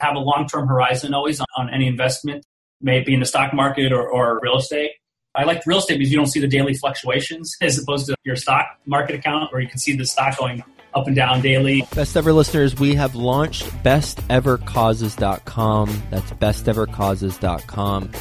have 0.00 0.16
a 0.16 0.20
long 0.20 0.46
term 0.46 0.68
horizon 0.68 1.14
always 1.14 1.40
on, 1.40 1.46
on, 1.56 1.72
any 1.72 1.86
investment, 1.86 2.44
may 2.80 2.98
it 2.98 3.06
be 3.06 3.14
in 3.14 3.20
the 3.20 3.26
stock 3.26 3.54
market 3.54 3.92
or, 3.92 4.08
or 4.08 4.40
real 4.42 4.56
estate. 4.56 4.90
I 5.34 5.44
like 5.44 5.64
real 5.66 5.78
estate 5.78 5.98
because 5.98 6.10
you 6.10 6.16
don't 6.16 6.28
see 6.28 6.40
the 6.40 6.48
daily 6.48 6.74
fluctuations 6.74 7.54
as 7.60 7.78
opposed 7.78 8.06
to 8.06 8.16
your 8.24 8.36
stock 8.36 8.66
market 8.86 9.16
account 9.16 9.52
where 9.52 9.60
you 9.60 9.68
can 9.68 9.78
see 9.78 9.94
the 9.96 10.06
stock 10.06 10.38
going 10.38 10.64
up 10.94 11.06
and 11.06 11.14
down 11.14 11.42
daily. 11.42 11.86
Best 11.94 12.16
ever 12.16 12.32
listeners, 12.32 12.74
we 12.78 12.94
have 12.94 13.14
launched 13.14 13.64
bestevercauses.com. 13.84 16.02
That's 16.10 16.30
bestevercauses.com. 16.32 18.12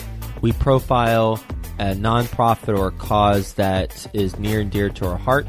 We 0.41 0.51
profile 0.51 1.41
a 1.79 1.93
nonprofit 1.93 2.77
or 2.77 2.87
a 2.87 2.91
cause 2.91 3.53
that 3.53 4.07
is 4.13 4.37
near 4.37 4.61
and 4.61 4.71
dear 4.71 4.89
to 4.89 5.07
our 5.07 5.17
heart, 5.17 5.47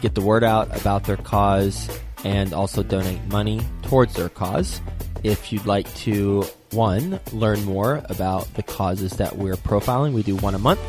get 0.00 0.14
the 0.14 0.20
word 0.20 0.44
out 0.44 0.80
about 0.80 1.04
their 1.04 1.16
cause, 1.16 1.88
and 2.24 2.52
also 2.52 2.82
donate 2.82 3.24
money 3.26 3.60
towards 3.82 4.14
their 4.14 4.28
cause. 4.28 4.80
If 5.24 5.52
you'd 5.52 5.66
like 5.66 5.92
to, 5.96 6.44
one, 6.70 7.20
learn 7.32 7.64
more 7.64 8.02
about 8.08 8.52
the 8.54 8.62
causes 8.62 9.12
that 9.12 9.36
we're 9.36 9.56
profiling, 9.56 10.12
we 10.12 10.22
do 10.22 10.36
one 10.36 10.54
a 10.54 10.58
month, 10.58 10.80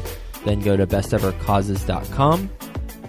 then 0.46 0.62
go 0.62 0.78
to 0.78 0.86
bestevercauses.com 0.88 2.50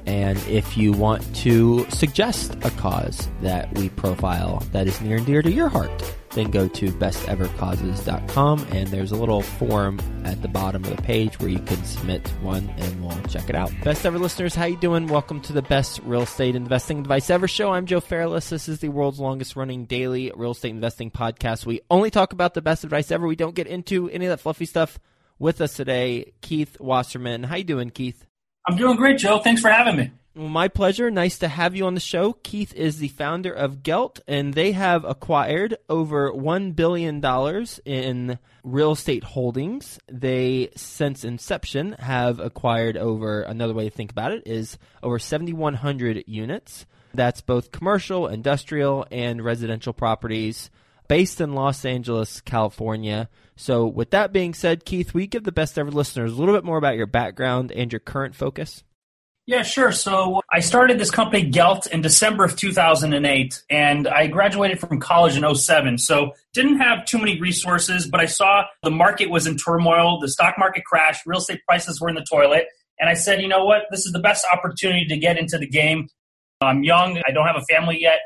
and 0.07 0.39
if 0.49 0.77
you 0.77 0.93
want 0.93 1.37
to 1.37 1.89
suggest 1.91 2.57
a 2.63 2.71
cause 2.73 3.29
that 3.43 3.73
we 3.79 3.91
profile 3.91 4.61
that 4.73 4.89
is 4.89 5.01
near 5.01 5.19
and 5.19 5.27
dear 5.27 5.41
to 5.41 5.51
your 5.51 5.69
heart, 5.69 5.91
then 6.31 6.51
go 6.51 6.69
to 6.69 6.91
bestevercauses.com 6.93 8.67
and 8.71 8.89
there's 8.89 9.13
a 9.13 9.17
little 9.17 9.43
form 9.43 10.01
at 10.25 10.41
the 10.43 10.49
bottom 10.49 10.85
of 10.85 10.97
the 10.97 11.03
page 11.03 11.39
where 11.41 11.49
you 11.49 11.59
can 11.59 11.83
submit 11.85 12.27
one 12.41 12.69
and 12.79 13.05
we'll 13.05 13.21
check 13.23 13.49
it 13.49 13.55
out. 13.57 13.73
Best 13.83 14.07
ever 14.07 14.19
listeners, 14.19 14.55
how 14.55 14.67
you 14.67 14.77
doing? 14.77 15.07
Welcome 15.07 15.41
to 15.43 15.53
the 15.53 15.63
best 15.63 16.01
real 16.05 16.23
estate 16.23 16.55
investing 16.55 17.01
advice 17.01 17.31
ever 17.31 17.49
show. 17.49 17.73
I'm 17.73 17.87
Joe 17.87 18.01
Fairless. 18.01 18.51
This 18.51 18.69
is 18.69 18.81
the 18.81 18.89
world's 18.91 19.19
longest 19.21 19.57
running 19.57 19.87
daily 19.87 20.33
real 20.35 20.53
estate 20.53 20.71
investing 20.71 21.11
podcast. 21.11 21.67
We 21.67 21.81
only 21.91 22.11
talk 22.11 22.33
about 22.33 22.55
the 22.55 22.63
best 22.63 22.85
advice 22.85 23.11
ever. 23.11 23.27
We 23.27 23.37
don't 23.37 23.55
get 23.55 23.67
into 23.67 24.09
any 24.11 24.27
of 24.27 24.31
that 24.31 24.41
fluffy 24.41 24.67
stuff. 24.67 24.99
With 25.39 25.63
us 25.63 25.73
today, 25.73 26.35
Keith 26.43 26.79
Wasserman. 26.79 27.45
How 27.45 27.57
you 27.57 27.65
doing, 27.65 27.89
Keith? 27.89 28.27
I'm 28.69 28.77
doing 28.77 28.99
great, 28.99 29.17
Joe. 29.17 29.39
Thanks 29.39 29.63
for 29.63 29.71
having 29.71 29.97
me. 29.97 30.11
Well, 30.35 30.49
my 30.49 30.69
pleasure. 30.69 31.11
Nice 31.11 31.39
to 31.39 31.49
have 31.49 31.75
you 31.75 31.87
on 31.87 31.95
the 31.95 32.01
show. 32.01 32.35
Keith 32.35 32.73
is 32.75 32.99
the 32.99 33.09
founder 33.09 33.53
of 33.53 33.83
Gelt, 33.83 34.21
and 34.29 34.55
they 34.55 34.71
have 34.73 35.05
acquired 35.05 35.77
over 35.89 36.31
$1 36.33 36.77
billion 36.77 37.21
in 37.85 38.39
real 38.63 38.93
estate 38.93 39.25
holdings. 39.25 39.99
They, 40.07 40.71
since 40.77 41.25
inception, 41.25 41.97
have 41.99 42.39
acquired 42.39 42.97
over, 42.97 43.43
another 43.43 43.75
way 43.75 43.89
to 43.89 43.95
think 43.95 44.13
about 44.13 44.31
it 44.31 44.45
is 44.47 44.79
over 45.03 45.19
7,100 45.19 46.23
units. 46.29 46.87
That's 47.13 47.41
both 47.41 47.73
commercial, 47.73 48.29
industrial, 48.29 49.07
and 49.11 49.45
residential 49.45 49.93
properties 49.93 50.71
based 51.09 51.41
in 51.41 51.55
Los 51.55 51.85
Angeles, 51.85 52.41
California. 52.41 53.29
So, 53.57 53.85
with 53.85 54.11
that 54.11 54.33
being 54.33 54.55
said, 54.55 54.85
Keith, 54.85 55.13
we 55.13 55.27
give 55.27 55.43
the 55.43 55.51
best 55.51 55.77
ever 55.77 55.91
listeners 55.91 56.31
a 56.31 56.37
little 56.37 56.55
bit 56.55 56.63
more 56.63 56.79
about 56.79 56.97
your 56.97 57.09
background 57.09 57.73
and 57.73 57.93
your 57.93 57.99
current 57.99 58.37
focus? 58.37 58.85
Yeah, 59.51 59.63
sure. 59.63 59.91
So 59.91 60.43
I 60.49 60.61
started 60.61 61.01
this 61.01 61.11
company, 61.11 61.43
Gelt, 61.43 61.89
in 61.89 62.03
December 62.03 62.45
of 62.45 62.55
2008, 62.55 63.65
and 63.69 64.07
I 64.07 64.29
graduated 64.29 64.79
from 64.79 65.01
college 65.01 65.37
in 65.37 65.55
07. 65.57 65.99
So 65.99 66.35
didn't 66.55 66.79
have 66.79 67.05
too 67.05 67.19
many 67.19 67.41
resources, 67.41 68.07
but 68.07 68.21
I 68.21 68.27
saw 68.27 68.63
the 68.85 68.93
market 68.93 69.29
was 69.29 69.49
in 69.49 69.57
turmoil, 69.57 70.21
the 70.21 70.29
stock 70.29 70.55
market 70.57 70.85
crashed, 70.85 71.27
real 71.27 71.41
estate 71.41 71.63
prices 71.67 72.01
were 72.01 72.09
in 72.09 72.15
the 72.15 72.25
toilet, 72.31 72.67
and 73.01 73.11
I 73.11 73.15
said, 73.15 73.43
you 73.43 73.49
know 73.49 73.65
what, 73.65 73.87
this 73.91 74.07
is 74.07 74.13
the 74.13 74.21
best 74.21 74.47
opportunity 74.53 75.05
to 75.07 75.17
get 75.17 75.37
into 75.37 75.59
the 75.59 75.67
game. 75.67 76.07
I'm 76.61 76.85
young, 76.85 77.21
I 77.27 77.33
don't 77.33 77.49
have 77.49 77.57
a 77.57 77.65
family 77.65 78.01
yet, 78.01 78.21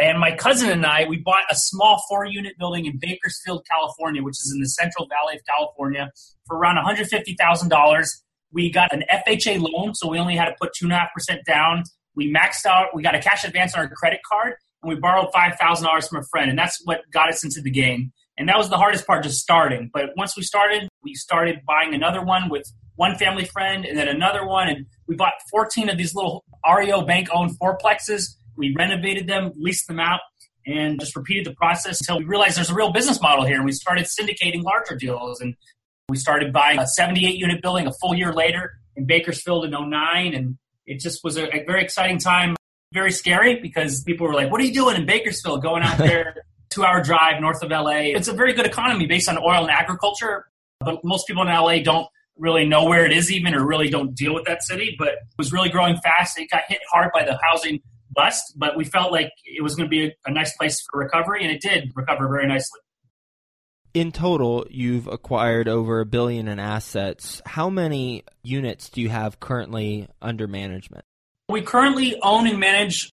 and 0.00 0.20
my 0.20 0.36
cousin 0.36 0.70
and 0.70 0.86
I, 0.86 1.04
we 1.08 1.16
bought 1.16 1.42
a 1.50 1.56
small 1.56 2.00
four 2.08 2.26
unit 2.26 2.56
building 2.60 2.86
in 2.86 2.96
Bakersfield, 2.96 3.66
California, 3.68 4.22
which 4.22 4.38
is 4.38 4.52
in 4.54 4.60
the 4.60 4.68
Central 4.68 5.08
Valley 5.08 5.34
of 5.34 5.42
California, 5.44 6.12
for 6.46 6.56
around 6.56 6.76
$150,000. 6.76 8.06
We 8.52 8.70
got 8.70 8.92
an 8.92 9.04
FHA 9.10 9.60
loan, 9.60 9.94
so 9.94 10.08
we 10.08 10.18
only 10.18 10.36
had 10.36 10.46
to 10.46 10.54
put 10.60 10.70
2.5% 10.80 11.44
down. 11.46 11.84
We 12.14 12.32
maxed 12.32 12.66
out, 12.66 12.88
we 12.94 13.02
got 13.02 13.14
a 13.14 13.20
cash 13.20 13.44
advance 13.44 13.74
on 13.74 13.80
our 13.80 13.88
credit 13.88 14.20
card, 14.30 14.54
and 14.82 14.88
we 14.88 14.96
borrowed 14.96 15.28
$5,000 15.34 16.08
from 16.08 16.18
a 16.18 16.24
friend. 16.30 16.50
And 16.50 16.58
that's 16.58 16.80
what 16.84 17.00
got 17.12 17.28
us 17.28 17.44
into 17.44 17.60
the 17.60 17.70
game. 17.70 18.12
And 18.36 18.48
that 18.48 18.56
was 18.56 18.68
the 18.70 18.76
hardest 18.76 19.06
part, 19.06 19.22
just 19.22 19.40
starting. 19.40 19.90
But 19.92 20.10
once 20.16 20.36
we 20.36 20.42
started, 20.42 20.88
we 21.02 21.14
started 21.14 21.60
buying 21.66 21.94
another 21.94 22.24
one 22.24 22.48
with 22.48 22.64
one 22.96 23.16
family 23.16 23.44
friend 23.44 23.84
and 23.84 23.96
then 23.96 24.08
another 24.08 24.46
one. 24.46 24.68
And 24.68 24.86
we 25.06 25.14
bought 25.14 25.34
14 25.50 25.90
of 25.90 25.98
these 25.98 26.14
little 26.14 26.44
REO 26.66 27.02
bank 27.02 27.28
owned 27.32 27.58
fourplexes 27.58 28.34
we 28.60 28.74
renovated 28.76 29.26
them, 29.26 29.52
leased 29.56 29.88
them 29.88 29.98
out, 29.98 30.20
and 30.66 31.00
just 31.00 31.16
repeated 31.16 31.46
the 31.46 31.54
process 31.54 31.98
until 32.00 32.18
we 32.18 32.24
realized 32.24 32.58
there's 32.58 32.70
a 32.70 32.74
real 32.74 32.92
business 32.92 33.20
model 33.20 33.44
here. 33.44 33.56
And 33.56 33.64
we 33.64 33.72
started 33.72 34.06
syndicating 34.06 34.62
larger 34.62 34.96
deals. 34.96 35.40
And 35.40 35.54
we 36.10 36.16
started 36.16 36.52
buying 36.52 36.78
a 36.78 36.86
78 36.86 37.36
unit 37.36 37.62
building 37.62 37.86
a 37.86 37.92
full 37.92 38.14
year 38.14 38.32
later 38.32 38.72
in 38.96 39.06
Bakersfield 39.06 39.64
in 39.64 39.70
09. 39.70 40.34
And 40.34 40.58
it 40.86 41.00
just 41.00 41.24
was 41.24 41.36
a, 41.36 41.44
a 41.54 41.64
very 41.64 41.82
exciting 41.82 42.18
time. 42.18 42.56
Very 42.92 43.12
scary 43.12 43.60
because 43.60 44.02
people 44.02 44.26
were 44.26 44.34
like, 44.34 44.50
What 44.50 44.60
are 44.60 44.64
you 44.64 44.74
doing 44.74 44.96
in 44.96 45.06
Bakersfield 45.06 45.62
going 45.62 45.82
out 45.82 45.98
there? 45.98 46.34
Two 46.70 46.84
hour 46.84 47.02
drive 47.02 47.40
north 47.40 47.62
of 47.62 47.70
LA. 47.70 48.12
It's 48.14 48.28
a 48.28 48.32
very 48.32 48.52
good 48.52 48.66
economy 48.66 49.06
based 49.06 49.28
on 49.28 49.36
oil 49.38 49.62
and 49.62 49.70
agriculture, 49.70 50.46
but 50.78 51.04
most 51.04 51.26
people 51.26 51.42
in 51.42 51.48
LA 51.48 51.78
don't 51.82 52.06
really 52.36 52.64
know 52.64 52.84
where 52.84 53.04
it 53.04 53.12
is 53.12 53.30
even 53.32 53.54
or 53.54 53.66
really 53.66 53.90
don't 53.90 54.14
deal 54.14 54.34
with 54.34 54.44
that 54.44 54.62
city. 54.62 54.94
But 54.96 55.08
it 55.08 55.18
was 55.36 55.52
really 55.52 55.68
growing 55.68 55.96
fast. 55.96 56.38
It 56.38 56.48
got 56.48 56.62
hit 56.68 56.78
hard 56.92 57.10
by 57.12 57.24
the 57.24 57.38
housing 57.42 57.80
bust, 58.12 58.54
but 58.56 58.76
we 58.76 58.84
felt 58.84 59.12
like 59.12 59.32
it 59.44 59.62
was 59.62 59.74
going 59.74 59.88
to 59.88 59.90
be 59.90 60.06
a, 60.06 60.14
a 60.26 60.32
nice 60.32 60.56
place 60.56 60.80
for 60.90 61.00
recovery, 61.00 61.42
and 61.42 61.52
it 61.52 61.60
did 61.60 61.90
recover 61.94 62.28
very 62.28 62.46
nicely. 62.46 62.80
In 63.92 64.12
total, 64.12 64.66
you've 64.70 65.08
acquired 65.08 65.66
over 65.66 66.00
a 66.00 66.06
billion 66.06 66.46
in 66.46 66.60
assets. 66.60 67.42
How 67.44 67.68
many 67.68 68.22
units 68.42 68.88
do 68.88 69.00
you 69.00 69.08
have 69.08 69.40
currently 69.40 70.08
under 70.22 70.46
management? 70.46 71.04
We 71.48 71.62
currently 71.62 72.16
own 72.22 72.46
and 72.46 72.60
manage. 72.60 73.10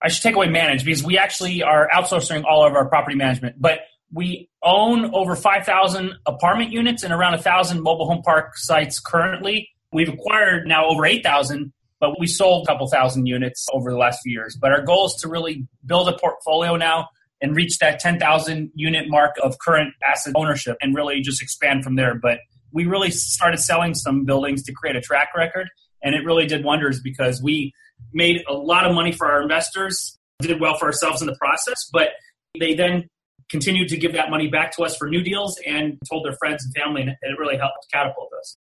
I 0.00 0.08
should 0.08 0.22
take 0.22 0.36
away 0.36 0.48
manage 0.48 0.84
because 0.84 1.02
we 1.02 1.18
actually 1.18 1.64
are 1.64 1.88
outsourcing 1.92 2.44
all 2.44 2.64
of 2.64 2.74
our 2.74 2.88
property 2.88 3.16
management. 3.16 3.60
But 3.60 3.80
we 4.12 4.48
own 4.62 5.12
over 5.12 5.34
5,000 5.34 6.12
apartment 6.26 6.70
units 6.70 7.02
and 7.02 7.12
around 7.12 7.32
1,000 7.32 7.82
mobile 7.82 8.06
home 8.06 8.22
park 8.22 8.56
sites 8.56 9.00
currently. 9.00 9.70
We've 9.92 10.08
acquired 10.08 10.68
now 10.68 10.86
over 10.86 11.04
8,000 11.04 11.72
but 12.02 12.18
we 12.18 12.26
sold 12.26 12.64
a 12.64 12.66
couple 12.66 12.88
thousand 12.88 13.26
units 13.26 13.68
over 13.72 13.92
the 13.92 13.96
last 13.96 14.22
few 14.24 14.32
years. 14.32 14.58
But 14.60 14.72
our 14.72 14.82
goal 14.82 15.06
is 15.06 15.14
to 15.20 15.28
really 15.28 15.68
build 15.86 16.08
a 16.08 16.18
portfolio 16.18 16.74
now 16.74 17.06
and 17.42 17.54
reach 17.54 17.78
that 17.78 17.98
10,000 17.98 18.70
unit 18.74 19.06
mark 19.08 19.34
of 19.42 19.58
current 19.58 19.92
asset 20.08 20.32
ownership 20.36 20.76
and 20.80 20.94
really 20.94 21.20
just 21.20 21.42
expand 21.42 21.84
from 21.84 21.96
there. 21.96 22.14
But 22.14 22.38
we 22.72 22.86
really 22.86 23.10
started 23.10 23.58
selling 23.58 23.94
some 23.94 24.24
buildings 24.24 24.62
to 24.62 24.72
create 24.72 24.96
a 24.96 25.00
track 25.00 25.30
record, 25.36 25.68
and 26.02 26.14
it 26.14 26.24
really 26.24 26.46
did 26.46 26.64
wonders 26.64 27.00
because 27.02 27.42
we 27.42 27.72
made 28.12 28.42
a 28.48 28.54
lot 28.54 28.86
of 28.86 28.94
money 28.94 29.12
for 29.12 29.30
our 29.30 29.42
investors, 29.42 30.18
did 30.40 30.60
well 30.60 30.78
for 30.78 30.86
ourselves 30.86 31.20
in 31.20 31.26
the 31.26 31.36
process, 31.36 31.88
but 31.92 32.10
they 32.58 32.74
then 32.74 33.08
continued 33.50 33.88
to 33.88 33.96
give 33.96 34.14
that 34.14 34.30
money 34.30 34.48
back 34.48 34.74
to 34.76 34.82
us 34.82 34.96
for 34.96 35.08
new 35.08 35.22
deals 35.22 35.60
and 35.66 35.98
told 36.08 36.24
their 36.24 36.36
friends 36.38 36.64
and 36.64 36.74
family, 36.74 37.02
and 37.02 37.10
it 37.10 37.38
really 37.38 37.56
helped 37.56 37.86
catapult 37.92 38.30
us. 38.38 38.56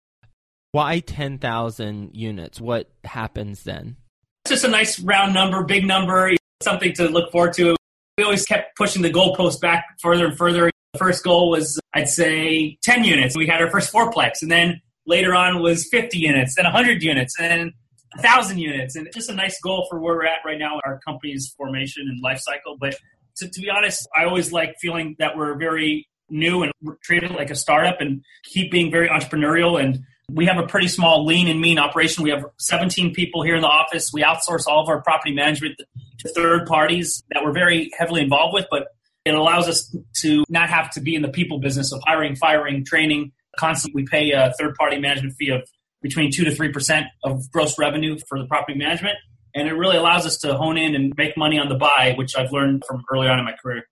Why 0.71 0.99
10,000 0.99 2.11
units? 2.13 2.61
What 2.61 2.89
happens 3.03 3.63
then? 3.63 3.97
It's 4.45 4.51
just 4.51 4.63
a 4.63 4.67
nice 4.67 4.99
round 4.99 5.33
number, 5.33 5.63
big 5.63 5.85
number, 5.85 6.33
something 6.61 6.93
to 6.93 7.07
look 7.09 7.31
forward 7.31 7.53
to. 7.53 7.75
We 8.19 8.25
always 8.25 8.45
kept 8.45 8.75
pushing 8.75 9.01
the 9.01 9.09
goalpost 9.09 9.61
back 9.61 9.85
further 10.01 10.25
and 10.25 10.37
further. 10.37 10.69
The 10.91 10.99
first 10.99 11.23
goal 11.23 11.49
was, 11.49 11.79
I'd 11.93 12.09
say, 12.09 12.77
10 12.83 13.05
units. 13.05 13.37
We 13.37 13.47
had 13.47 13.61
our 13.61 13.69
first 13.69 13.93
fourplex, 13.93 14.41
and 14.41 14.51
then 14.51 14.81
later 15.07 15.33
on 15.33 15.61
was 15.61 15.87
50 15.89 16.17
units, 16.17 16.55
then 16.55 16.65
100 16.65 17.01
units, 17.01 17.39
and 17.39 17.49
then 17.49 17.73
1,000 18.15 18.57
units. 18.57 18.97
And 18.97 19.07
just 19.13 19.29
a 19.29 19.33
nice 19.33 19.57
goal 19.61 19.87
for 19.89 20.01
where 20.01 20.15
we're 20.15 20.25
at 20.25 20.39
right 20.43 20.59
now, 20.59 20.73
in 20.73 20.81
our 20.83 20.99
company's 20.99 21.53
formation 21.55 22.09
and 22.09 22.21
life 22.21 22.39
cycle. 22.41 22.75
But 22.77 22.95
to, 23.37 23.47
to 23.47 23.61
be 23.61 23.69
honest, 23.69 24.05
I 24.13 24.25
always 24.25 24.51
like 24.51 24.75
feeling 24.81 25.15
that 25.19 25.37
we're 25.37 25.57
very 25.57 26.05
new 26.29 26.63
and 26.63 26.73
treated 27.01 27.31
like 27.31 27.51
a 27.51 27.55
startup 27.55 28.01
and 28.01 28.21
keep 28.43 28.69
being 28.69 28.91
very 28.91 29.07
entrepreneurial 29.07 29.81
and 29.81 30.03
we 30.31 30.45
have 30.45 30.57
a 30.57 30.67
pretty 30.67 30.87
small 30.87 31.25
lean 31.25 31.47
and 31.47 31.59
mean 31.59 31.79
operation. 31.79 32.23
We 32.23 32.29
have 32.29 32.45
17 32.59 33.15
people 33.15 33.41
here 33.41 33.55
in 33.55 33.61
the 33.61 33.67
office. 33.67 34.11
We 34.13 34.21
outsource 34.21 34.67
all 34.67 34.83
of 34.83 34.87
our 34.87 35.01
property 35.01 35.33
management 35.33 35.81
to 36.19 36.29
third 36.29 36.65
parties 36.65 37.23
that 37.31 37.43
we're 37.43 37.53
very 37.53 37.91
heavily 37.97 38.21
involved 38.21 38.53
with, 38.53 38.65
but 38.69 38.87
it 39.25 39.33
allows 39.33 39.67
us 39.67 39.95
to 40.21 40.43
not 40.49 40.69
have 40.69 40.89
to 40.91 41.01
be 41.01 41.15
in 41.15 41.21
the 41.21 41.29
people 41.29 41.59
business 41.59 41.91
of 41.91 42.01
hiring, 42.05 42.35
firing, 42.35 42.85
training. 42.85 43.31
Constantly, 43.57 44.03
we 44.03 44.07
pay 44.07 44.31
a 44.31 44.53
third 44.59 44.75
party 44.75 44.99
management 44.99 45.35
fee 45.37 45.49
of 45.49 45.67
between 46.01 46.31
2 46.31 46.45
to 46.45 46.51
3% 46.51 47.03
of 47.23 47.51
gross 47.51 47.77
revenue 47.77 48.17
for 48.27 48.39
the 48.39 48.45
property 48.45 48.77
management. 48.77 49.17
And 49.53 49.67
it 49.67 49.73
really 49.73 49.97
allows 49.97 50.25
us 50.25 50.37
to 50.39 50.55
hone 50.55 50.77
in 50.77 50.95
and 50.95 51.13
make 51.17 51.35
money 51.35 51.57
on 51.57 51.69
the 51.69 51.75
buy, 51.75 52.13
which 52.17 52.35
I've 52.37 52.51
learned 52.51 52.83
from 52.87 53.03
early 53.11 53.27
on 53.27 53.39
in 53.39 53.45
my 53.45 53.53
career. 53.61 53.83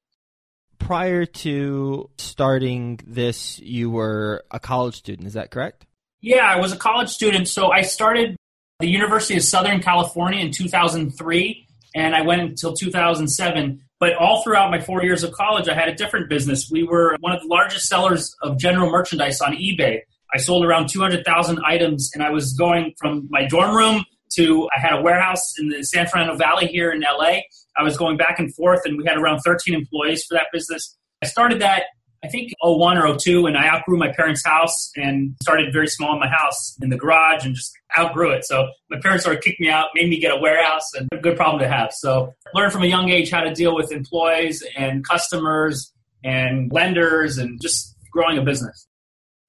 Prior 0.79 1.25
to 1.25 2.09
starting 2.17 2.99
this, 3.05 3.59
you 3.59 3.89
were 3.89 4.45
a 4.51 4.59
college 4.59 4.95
student, 4.95 5.27
is 5.27 5.33
that 5.33 5.51
correct? 5.51 5.85
Yeah, 6.21 6.45
I 6.45 6.57
was 6.57 6.71
a 6.71 6.77
college 6.77 7.09
student. 7.09 7.47
So 7.47 7.71
I 7.71 7.81
started 7.81 8.37
the 8.79 8.87
University 8.87 9.35
of 9.35 9.43
Southern 9.43 9.81
California 9.81 10.39
in 10.39 10.51
2003, 10.51 11.66
and 11.97 12.15
I 12.15 12.21
went 12.21 12.41
until 12.41 12.73
2007. 12.73 13.81
But 13.99 14.13
all 14.13 14.43
throughout 14.43 14.69
my 14.69 14.79
four 14.79 15.03
years 15.03 15.23
of 15.23 15.31
college, 15.31 15.67
I 15.67 15.73
had 15.73 15.89
a 15.89 15.95
different 15.95 16.29
business. 16.29 16.69
We 16.71 16.83
were 16.83 17.17
one 17.19 17.33
of 17.33 17.41
the 17.41 17.47
largest 17.47 17.87
sellers 17.87 18.35
of 18.43 18.59
general 18.59 18.91
merchandise 18.91 19.41
on 19.41 19.53
eBay. 19.53 20.01
I 20.33 20.37
sold 20.37 20.63
around 20.63 20.89
200,000 20.89 21.59
items, 21.65 22.11
and 22.13 22.21
I 22.21 22.29
was 22.29 22.53
going 22.53 22.93
from 22.99 23.27
my 23.31 23.47
dorm 23.47 23.75
room 23.75 24.05
to 24.35 24.69
I 24.75 24.79
had 24.79 24.99
a 24.99 25.01
warehouse 25.01 25.57
in 25.57 25.69
the 25.69 25.83
San 25.83 26.05
Fernando 26.05 26.35
Valley 26.35 26.67
here 26.67 26.91
in 26.91 27.01
LA. 27.01 27.39
I 27.75 27.83
was 27.83 27.97
going 27.97 28.17
back 28.17 28.37
and 28.37 28.53
forth, 28.53 28.81
and 28.85 28.97
we 28.97 29.05
had 29.05 29.17
around 29.17 29.39
13 29.39 29.73
employees 29.73 30.23
for 30.25 30.35
that 30.35 30.47
business. 30.53 30.95
I 31.23 31.25
started 31.25 31.61
that 31.61 31.83
I 32.27 32.29
think 32.29 32.51
01 32.61 32.97
or 32.97 33.17
02, 33.17 33.45
and 33.45 33.57
I 33.57 33.69
outgrew 33.69 33.97
my 33.97 34.11
parents' 34.11 34.45
house 34.45 34.91
and 34.97 35.33
started 35.41 35.71
very 35.71 35.87
small 35.87 36.11
in 36.11 36.19
my 36.19 36.27
house 36.27 36.77
in 36.81 36.89
the 36.89 36.97
garage 36.97 37.45
and 37.45 37.55
just 37.55 37.71
outgrew 37.97 38.31
it. 38.31 38.43
So 38.43 38.67
my 38.89 38.99
parents 38.99 39.23
sort 39.23 39.37
of 39.37 39.41
kicked 39.41 39.61
me 39.61 39.69
out, 39.69 39.87
made 39.95 40.09
me 40.09 40.19
get 40.19 40.33
a 40.33 40.37
warehouse, 40.37 40.93
and 40.93 41.07
a 41.13 41.17
good 41.17 41.37
problem 41.37 41.61
to 41.61 41.69
have. 41.69 41.93
So 41.93 42.33
learned 42.53 42.73
from 42.73 42.83
a 42.83 42.87
young 42.87 43.07
age 43.07 43.31
how 43.31 43.39
to 43.39 43.53
deal 43.53 43.73
with 43.73 43.93
employees 43.93 44.61
and 44.75 45.07
customers 45.07 45.93
and 46.21 46.69
lenders 46.69 47.37
and 47.37 47.61
just 47.61 47.95
growing 48.11 48.37
a 48.37 48.41
business. 48.41 48.87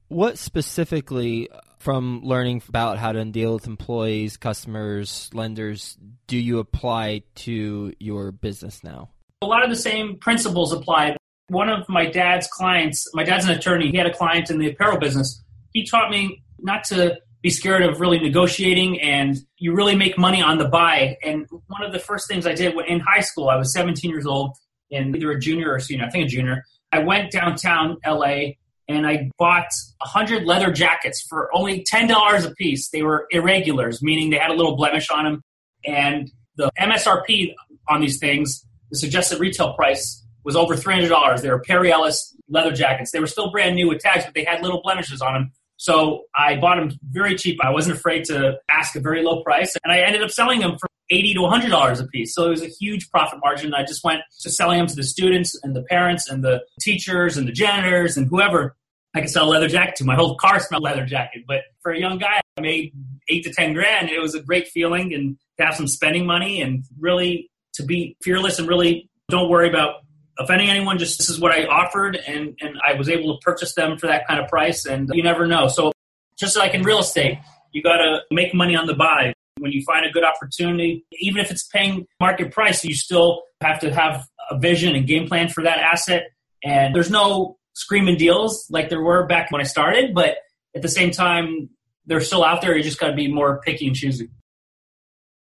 What 0.07 0.39
specifically 0.39 1.49
from 1.81 2.21
learning 2.23 2.63
about 2.69 2.99
how 2.99 3.11
to 3.11 3.25
deal 3.25 3.55
with 3.55 3.67
employees, 3.67 4.37
customers, 4.37 5.31
lenders, 5.35 5.99
do 6.29 6.39
you 6.39 6.61
apply 6.61 7.23
to 7.35 7.93
your 7.99 8.31
business 8.31 8.85
now? 8.85 9.11
A 9.43 9.47
lot 9.47 9.65
of 9.65 9.71
the 9.71 9.77
same 9.77 10.17
principles 10.19 10.73
apply. 10.73 11.17
One 11.49 11.69
of 11.69 11.89
my 11.89 12.07
dad's 12.07 12.47
clients, 12.47 13.09
my 13.15 13.25
dad's 13.25 13.45
an 13.45 13.53
attorney, 13.53 13.91
he 13.91 13.97
had 13.97 14.07
a 14.07 14.15
client 14.15 14.51
in 14.51 14.59
the 14.59 14.71
apparel 14.71 14.99
business. 14.99 15.43
He 15.73 15.87
taught 15.87 16.11
me 16.11 16.43
not 16.59 16.85
to 16.85 17.19
be 17.43 17.51
scared 17.51 17.83
of 17.83 18.01
really 18.01 18.19
negotiating 18.19 19.01
and 19.01 19.37
you 19.59 19.75
really 19.75 19.95
make 19.95 20.19
money 20.19 20.43
on 20.43 20.59
the 20.59 20.67
buy. 20.67 21.17
And 21.23 21.47
one 21.51 21.83
of 21.83 21.93
the 21.93 21.99
first 21.99 22.29
things 22.29 22.47
I 22.47 22.55
did 22.55 22.75
in 22.87 23.01
high 23.01 23.21
school, 23.21 23.49
I 23.49 23.57
was 23.57 23.73
17 23.73 24.11
years 24.11 24.27
old 24.27 24.57
and 24.91 25.15
either 25.15 25.31
a 25.31 25.39
junior 25.39 25.73
or 25.73 25.79
senior, 25.79 26.07
I 26.07 26.11
think 26.11 26.27
a 26.27 26.29
junior. 26.29 26.65
I 26.91 27.01
went 27.01 27.31
downtown 27.31 27.99
LA 28.07 28.53
and 28.89 29.07
I 29.07 29.31
bought 29.39 29.69
100 29.99 30.45
leather 30.45 30.73
jackets 30.73 31.25
for 31.29 31.55
only 31.55 31.85
$10 31.85 32.47
a 32.47 32.55
piece. 32.55 32.89
They 32.89 33.03
were 33.03 33.27
irregulars, 33.31 34.03
meaning 34.03 34.31
they 34.31 34.39
had 34.39 34.51
a 34.51 34.55
little 34.55 34.77
blemish 34.77 35.11
on 35.11 35.25
them. 35.25 35.43
And 35.85 36.31
the 36.57 36.71
MSRP 36.81 37.55
on 37.89 38.01
these 38.01 38.19
things, 38.19 38.65
the 38.91 38.99
suggested 38.99 39.39
retail 39.39 39.75
price, 39.75 40.25
was 40.49 40.57
over 40.57 40.75
$300. 40.75 41.43
They 41.43 41.51
were 41.51 41.59
Perry 41.59 41.93
Ellis 41.93 42.35
leather 42.49 42.73
jackets. 42.73 43.11
They 43.11 43.21
were 43.21 43.27
still 43.27 43.51
brand 43.51 43.77
new 43.77 43.87
with 43.87 43.99
tags, 43.99 44.25
but 44.25 44.33
they 44.33 44.45
had 44.45 44.63
little 44.63 44.81
blemishes 44.81 45.21
on 45.21 45.35
them. 45.35 45.53
So 45.77 46.25
I 46.35 46.57
bought 46.57 46.77
them 46.77 46.99
very 47.11 47.37
cheap. 47.37 47.59
I 47.63 47.69
wasn't 47.69 47.99
afraid 47.99 48.25
to 48.25 48.59
ask 48.71 48.97
a 48.97 49.01
very 49.01 49.23
low 49.23 49.43
price, 49.43 49.77
and 49.85 49.93
I 49.93 50.01
ended 50.01 50.23
up 50.23 50.31
selling 50.31 50.61
them 50.61 50.79
for 50.79 50.89
eighty 51.11 51.35
to 51.35 51.47
hundred 51.47 51.69
dollars 51.69 52.01
a 52.01 52.07
piece. 52.07 52.35
So 52.35 52.47
it 52.47 52.49
was 52.49 52.63
a 52.63 52.69
huge 52.69 53.11
profit 53.11 53.41
margin. 53.45 53.75
I 53.75 53.83
just 53.85 54.03
went 54.03 54.23
to 54.41 54.51
selling 54.51 54.79
them 54.79 54.87
to 54.87 54.97
the 54.97 55.05
students 55.05 55.55
and 55.63 55.77
the 55.77 55.83
parents 55.83 56.31
and 56.31 56.43
the 56.43 56.63
teachers 56.81 57.37
and 57.37 57.47
the 57.47 57.53
janitors 57.53 58.17
and 58.17 58.27
whoever 58.27 58.75
I 59.15 59.21
could 59.21 59.31
sell 59.31 59.49
a 59.49 59.51
leather 59.51 59.69
jacket 59.69 59.97
to. 59.97 60.05
My 60.05 60.17
whole 60.17 60.35
car 60.37 60.61
smelled 60.61 60.83
leather 60.83 61.05
jacket. 61.05 61.43
But 61.47 61.61
for 61.83 61.93
a 61.93 62.01
young 62.01 62.17
guy, 62.19 62.41
I 62.57 62.61
made 62.63 62.95
eight 63.29 63.45
to 63.45 63.53
ten 63.53 63.75
grand. 63.75 64.09
It 64.09 64.21
was 64.21 64.35
a 64.35 64.43
great 64.43 64.69
feeling 64.69 65.13
and 65.13 65.37
to 65.59 65.67
have 65.67 65.75
some 65.75 65.87
spending 65.87 66.25
money 66.27 66.63
and 66.63 66.85
really 66.99 67.51
to 67.75 67.85
be 67.85 68.17
fearless 68.23 68.59
and 68.59 68.67
really 68.67 69.11
don't 69.29 69.51
worry 69.51 69.69
about 69.69 69.97
offending 70.39 70.69
anyone. 70.69 70.99
Just 70.99 71.19
this 71.19 71.29
is 71.29 71.41
what 71.41 71.53
I 71.53 71.67
offered, 71.67 72.17
and 72.17 72.57
and 72.61 72.79
I 72.87 72.95
was 72.95 73.09
able 73.09 73.37
to 73.37 73.41
purchase 73.45 73.75
them 73.75 73.99
for 73.99 74.07
that 74.07 74.27
kind 74.27 74.41
of 74.41 74.49
price. 74.49 74.87
And 74.87 75.11
you 75.13 75.23
never 75.23 75.47
know. 75.47 75.69
So 75.69 75.93
just 76.39 76.57
like 76.57 76.75
in 76.75 76.83
real 76.83 77.01
estate, 77.01 77.39
you 77.73 77.83
got 77.83 77.99
to 77.99 78.21
make 78.31 78.55
money 78.55 78.77
on 78.77 78.87
the 78.87 78.95
buy. 78.95 79.33
When 79.59 79.73
you 79.73 79.83
find 79.85 80.07
a 80.07 80.11
good 80.11 80.23
opportunity, 80.23 81.05
even 81.13 81.41
if 81.41 81.51
it's 81.51 81.67
paying 81.67 82.07
market 82.21 82.53
price, 82.53 82.85
you 82.85 82.95
still 82.95 83.43
have 83.61 83.81
to 83.81 83.93
have 83.93 84.25
a 84.51 84.59
vision 84.59 84.95
and 84.95 85.05
game 85.07 85.27
plan 85.27 85.49
for 85.49 85.65
that 85.65 85.79
asset. 85.79 86.29
And 86.63 86.95
there's 86.95 87.11
no 87.11 87.59
screaming 87.75 88.17
deals 88.17 88.67
like 88.71 88.89
there 88.89 89.03
were 89.03 89.27
back 89.27 89.51
when 89.51 89.61
I 89.61 89.65
started, 89.65 90.15
but 90.15 90.37
at 90.77 90.83
the 90.83 90.89
same 90.89 91.11
time, 91.11 91.71
they're 92.07 92.21
still 92.21 92.45
out 92.45 92.61
there. 92.61 92.77
You 92.77 92.83
just 92.83 93.01
got 93.01 93.09
to 93.09 93.17
be 93.17 93.33
more 93.33 93.61
picky 93.61 93.89
and 93.89 93.97
choosy. 93.97 94.31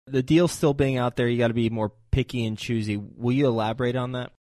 The 0.07 0.21
deal 0.21 0.49
still 0.49 0.73
being 0.73 0.97
out 0.97 1.15
there, 1.15 1.27
you 1.27 1.37
got 1.37 1.47
to 1.47 1.53
be 1.53 1.69
more 1.69 1.93
picky 2.11 2.45
and 2.45 2.57
choosy. 2.57 2.97
Will 2.97 3.31
you 3.31 3.47
elaborate 3.47 3.95
on 3.95 4.13
that? 4.13 4.33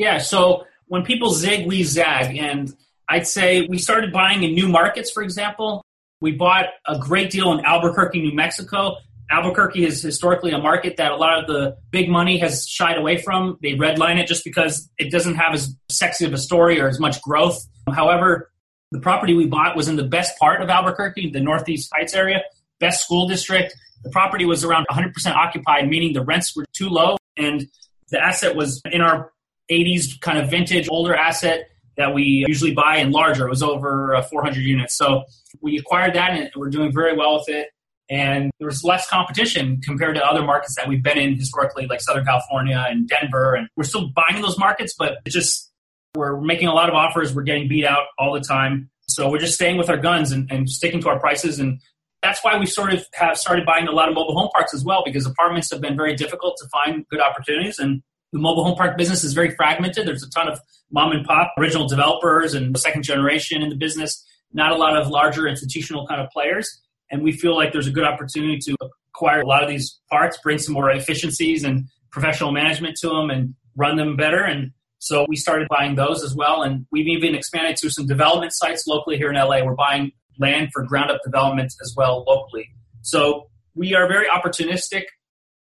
Yeah, 0.00 0.16
so 0.16 0.64
when 0.86 1.02
people 1.02 1.28
zig, 1.34 1.66
we 1.66 1.82
zag. 1.82 2.34
And 2.34 2.74
I'd 3.06 3.26
say 3.26 3.66
we 3.68 3.76
started 3.76 4.14
buying 4.14 4.42
in 4.42 4.54
new 4.54 4.66
markets, 4.66 5.10
for 5.10 5.22
example. 5.22 5.84
We 6.22 6.32
bought 6.32 6.68
a 6.88 6.98
great 6.98 7.30
deal 7.30 7.52
in 7.52 7.62
Albuquerque, 7.66 8.18
New 8.22 8.34
Mexico. 8.34 8.96
Albuquerque 9.30 9.84
is 9.84 10.02
historically 10.02 10.52
a 10.52 10.58
market 10.58 10.96
that 10.96 11.12
a 11.12 11.16
lot 11.16 11.38
of 11.38 11.46
the 11.46 11.76
big 11.90 12.08
money 12.08 12.38
has 12.38 12.66
shied 12.66 12.96
away 12.96 13.18
from. 13.18 13.58
They 13.60 13.74
redline 13.74 14.18
it 14.18 14.26
just 14.26 14.42
because 14.42 14.88
it 14.96 15.10
doesn't 15.10 15.34
have 15.34 15.52
as 15.52 15.76
sexy 15.90 16.24
of 16.24 16.32
a 16.32 16.38
story 16.38 16.80
or 16.80 16.88
as 16.88 16.98
much 16.98 17.20
growth. 17.20 17.62
However, 17.92 18.50
the 18.92 19.00
property 19.00 19.34
we 19.34 19.44
bought 19.44 19.76
was 19.76 19.86
in 19.86 19.96
the 19.96 20.04
best 20.04 20.38
part 20.38 20.62
of 20.62 20.70
Albuquerque, 20.70 21.28
the 21.30 21.40
Northeast 21.40 21.90
Heights 21.94 22.14
area, 22.14 22.40
best 22.78 23.04
school 23.04 23.28
district. 23.28 23.74
The 24.02 24.10
property 24.10 24.46
was 24.46 24.64
around 24.64 24.86
100% 24.90 25.12
occupied, 25.34 25.90
meaning 25.90 26.14
the 26.14 26.24
rents 26.24 26.56
were 26.56 26.64
too 26.72 26.88
low, 26.88 27.18
and 27.36 27.66
the 28.08 28.18
asset 28.18 28.56
was 28.56 28.80
in 28.90 29.02
our 29.02 29.30
80s 29.70 30.20
kind 30.20 30.38
of 30.38 30.50
vintage, 30.50 30.88
older 30.90 31.14
asset 31.14 31.68
that 31.96 32.14
we 32.14 32.44
usually 32.48 32.72
buy 32.72 32.96
and 32.96 33.12
larger. 33.12 33.46
It 33.46 33.50
was 33.50 33.62
over 33.62 34.14
uh, 34.14 34.22
400 34.22 34.60
units. 34.60 34.96
So 34.96 35.24
we 35.60 35.76
acquired 35.78 36.14
that 36.14 36.30
and 36.30 36.50
we're 36.56 36.70
doing 36.70 36.92
very 36.92 37.16
well 37.16 37.38
with 37.38 37.48
it. 37.48 37.68
And 38.08 38.50
there 38.58 38.66
was 38.66 38.82
less 38.82 39.08
competition 39.08 39.80
compared 39.84 40.16
to 40.16 40.24
other 40.24 40.42
markets 40.42 40.74
that 40.76 40.88
we've 40.88 41.02
been 41.02 41.16
in 41.16 41.36
historically, 41.36 41.86
like 41.86 42.00
Southern 42.00 42.24
California 42.24 42.84
and 42.88 43.08
Denver. 43.08 43.54
And 43.54 43.68
we're 43.76 43.84
still 43.84 44.08
buying 44.08 44.36
in 44.36 44.42
those 44.42 44.58
markets, 44.58 44.94
but 44.98 45.18
it's 45.24 45.34
just 45.34 45.70
we're 46.16 46.40
making 46.40 46.66
a 46.66 46.74
lot 46.74 46.88
of 46.88 46.94
offers. 46.96 47.32
We're 47.32 47.42
getting 47.42 47.68
beat 47.68 47.84
out 47.84 48.06
all 48.18 48.32
the 48.32 48.40
time. 48.40 48.90
So 49.06 49.30
we're 49.30 49.38
just 49.38 49.54
staying 49.54 49.76
with 49.76 49.88
our 49.88 49.96
guns 49.96 50.32
and, 50.32 50.50
and 50.50 50.68
sticking 50.68 51.00
to 51.02 51.08
our 51.08 51.20
prices. 51.20 51.60
And 51.60 51.80
that's 52.20 52.42
why 52.42 52.58
we 52.58 52.66
sort 52.66 52.92
of 52.92 53.06
have 53.14 53.38
started 53.38 53.64
buying 53.64 53.86
a 53.86 53.92
lot 53.92 54.08
of 54.08 54.14
mobile 54.14 54.34
home 54.34 54.50
parks 54.52 54.74
as 54.74 54.84
well, 54.84 55.02
because 55.04 55.24
apartments 55.24 55.70
have 55.70 55.80
been 55.80 55.96
very 55.96 56.16
difficult 56.16 56.56
to 56.58 56.68
find 56.68 57.06
good 57.08 57.20
opportunities. 57.20 57.78
And 57.78 58.02
the 58.32 58.38
mobile 58.38 58.64
home 58.64 58.76
park 58.76 58.96
business 58.96 59.24
is 59.24 59.32
very 59.32 59.50
fragmented. 59.50 60.06
There's 60.06 60.22
a 60.22 60.30
ton 60.30 60.48
of 60.48 60.60
mom 60.90 61.12
and 61.12 61.24
pop 61.24 61.52
original 61.58 61.88
developers 61.88 62.54
and 62.54 62.76
second 62.78 63.02
generation 63.02 63.62
in 63.62 63.68
the 63.68 63.76
business, 63.76 64.24
not 64.52 64.72
a 64.72 64.76
lot 64.76 64.96
of 64.96 65.08
larger 65.08 65.46
institutional 65.46 66.06
kind 66.06 66.20
of 66.20 66.30
players. 66.30 66.80
And 67.10 67.22
we 67.22 67.32
feel 67.32 67.56
like 67.56 67.72
there's 67.72 67.88
a 67.88 67.92
good 67.92 68.04
opportunity 68.04 68.58
to 68.58 68.76
acquire 69.14 69.40
a 69.40 69.46
lot 69.46 69.62
of 69.62 69.68
these 69.68 69.98
parts, 70.10 70.38
bring 70.42 70.58
some 70.58 70.74
more 70.74 70.90
efficiencies 70.90 71.64
and 71.64 71.86
professional 72.10 72.52
management 72.52 72.96
to 73.00 73.08
them 73.08 73.30
and 73.30 73.54
run 73.76 73.96
them 73.96 74.16
better. 74.16 74.42
And 74.42 74.70
so 74.98 75.26
we 75.28 75.36
started 75.36 75.66
buying 75.68 75.96
those 75.96 76.22
as 76.22 76.34
well. 76.34 76.62
And 76.62 76.86
we've 76.92 77.08
even 77.08 77.34
expanded 77.34 77.76
to 77.78 77.90
some 77.90 78.06
development 78.06 78.52
sites 78.52 78.86
locally 78.86 79.16
here 79.16 79.30
in 79.30 79.36
LA. 79.36 79.64
We're 79.64 79.74
buying 79.74 80.12
land 80.38 80.70
for 80.72 80.84
ground 80.84 81.10
up 81.10 81.20
development 81.24 81.72
as 81.82 81.94
well 81.96 82.24
locally. 82.26 82.68
So 83.02 83.50
we 83.74 83.94
are 83.94 84.06
very 84.06 84.26
opportunistic. 84.28 85.04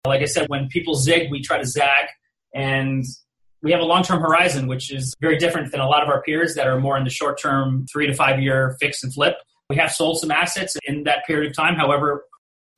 Like 0.05 0.21
I 0.21 0.25
said, 0.25 0.47
when 0.49 0.67
people 0.67 0.95
zig, 0.95 1.31
we 1.31 1.41
try 1.41 1.57
to 1.57 1.65
zag. 1.65 2.07
And 2.55 3.03
we 3.61 3.71
have 3.71 3.81
a 3.81 3.85
long 3.85 4.01
term 4.01 4.21
horizon, 4.21 4.67
which 4.67 4.91
is 4.91 5.13
very 5.19 5.37
different 5.37 5.71
than 5.71 5.81
a 5.81 5.87
lot 5.87 6.01
of 6.01 6.09
our 6.09 6.21
peers 6.23 6.55
that 6.55 6.67
are 6.67 6.79
more 6.79 6.97
in 6.97 7.03
the 7.03 7.09
short 7.09 7.39
term, 7.39 7.85
three 7.91 8.07
to 8.07 8.13
five 8.13 8.39
year 8.39 8.75
fix 8.79 9.03
and 9.03 9.13
flip. 9.13 9.35
We 9.69 9.75
have 9.75 9.91
sold 9.91 10.19
some 10.19 10.31
assets 10.31 10.75
in 10.85 11.03
that 11.03 11.25
period 11.25 11.49
of 11.49 11.55
time. 11.55 11.75
However, 11.75 12.25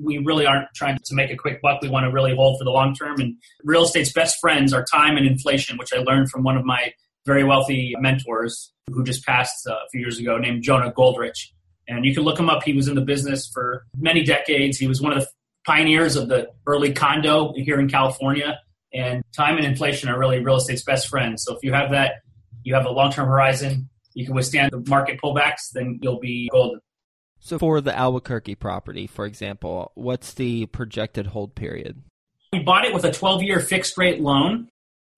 we 0.02 0.20
really 0.20 0.46
aren't 0.46 0.68
trying 0.76 0.98
to 1.04 1.16
make 1.16 1.32
a 1.32 1.36
quick 1.36 1.62
buck. 1.62 1.82
We 1.82 1.90
want 1.90 2.06
to 2.06 2.12
really 2.12 2.36
hold 2.36 2.60
for 2.60 2.64
the 2.64 2.72
long 2.72 2.96
term. 2.96 3.20
And 3.20 3.36
real 3.64 3.84
estate's 3.84 4.12
best 4.12 4.38
friends 4.40 4.74
are 4.74 4.84
time 4.84 5.18
and 5.18 5.26
inflation, 5.26 5.78
which 5.78 5.94
I 5.94 5.98
learned 5.98 6.30
from 6.30 6.44
one 6.44 6.58
of 6.58 6.66
my 6.66 6.94
very 7.26 7.44
wealthy 7.44 7.94
mentors 8.00 8.72
who 8.90 9.04
just 9.04 9.26
passed 9.26 9.68
uh, 9.68 9.74
a 9.74 9.90
few 9.92 10.00
years 10.00 10.18
ago 10.18 10.38
named 10.38 10.64
Jona 10.64 10.92
Goldrich. 10.92 11.54
And 11.88 12.06
you 12.06 12.14
can 12.14 12.24
look 12.24 12.40
him 12.40 12.50
up. 12.50 12.64
He 12.64 12.74
was 12.74 12.88
in 12.88 12.96
the 12.96 13.02
business 13.02 13.50
for 13.54 13.86
many 13.98 14.24
decades. 14.24 14.78
He 14.78 14.88
was 14.88 15.02
one 15.02 15.14
of 15.14 15.20
the 15.20 15.28
pioneers 15.66 16.16
of 16.16 16.30
the 16.30 16.50
early 16.66 16.94
condo 16.94 17.54
here 17.56 17.80
in 17.80 17.90
California. 17.90 18.60
And 18.94 19.24
time 19.36 19.58
and 19.58 19.66
inflation 19.66 20.10
are 20.10 20.18
really 20.18 20.40
real 20.40 20.56
estate's 20.56 20.84
best 20.84 21.08
friends. 21.08 21.44
So 21.44 21.56
if 21.56 21.64
you 21.64 21.74
have 21.74 21.92
that, 21.92 22.22
you 22.64 22.74
have 22.74 22.86
a 22.86 22.92
long 22.92 23.12
term 23.12 23.28
horizon, 23.28 23.90
you 24.14 24.26
can 24.26 24.36
withstand 24.36 24.72
the 24.72 24.84
market 24.90 25.20
pullbacks, 25.22 25.72
then 25.74 26.00
you'll 26.02 26.20
be 26.20 26.50
golden. 26.52 26.80
So 27.40 27.60
for 27.60 27.82
the 27.82 27.96
Albuquerque 27.96 28.56
property, 28.56 29.08
for 29.08 29.26
example, 29.26 29.92
what's 29.96 30.34
the 30.34 30.66
projected 30.68 31.28
hold 31.28 31.56
period? 31.56 32.02
We 32.52 32.60
bought 32.60 32.86
it 32.86 32.94
with 32.94 33.04
a 33.04 33.12
12 33.12 33.44
year 33.44 33.60
fixed 33.60 33.98
rate 33.98 34.20
loan. 34.20 34.70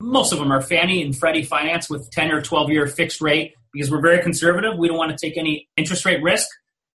Most 0.02 0.32
of 0.32 0.40
them 0.40 0.52
are 0.52 0.62
Fannie 0.62 1.02
and 1.02 1.18
Freddie 1.18 1.44
finance 1.44 1.90
with 1.90 2.10
10 2.12 2.32
or 2.32 2.42
12 2.42 2.70
year 2.70 2.88
fixed 2.88 3.22
rate 3.22 3.54
because 3.72 3.92
we're 3.92 4.02
very 4.02 4.22
conservative. 4.22 4.78
We 4.78 4.88
don't 4.88 4.98
want 4.98 5.18
to 5.18 5.26
take 5.26 5.38
any 5.38 5.70
interest 5.78 6.06
rate 6.06 6.22
risk 6.22 6.48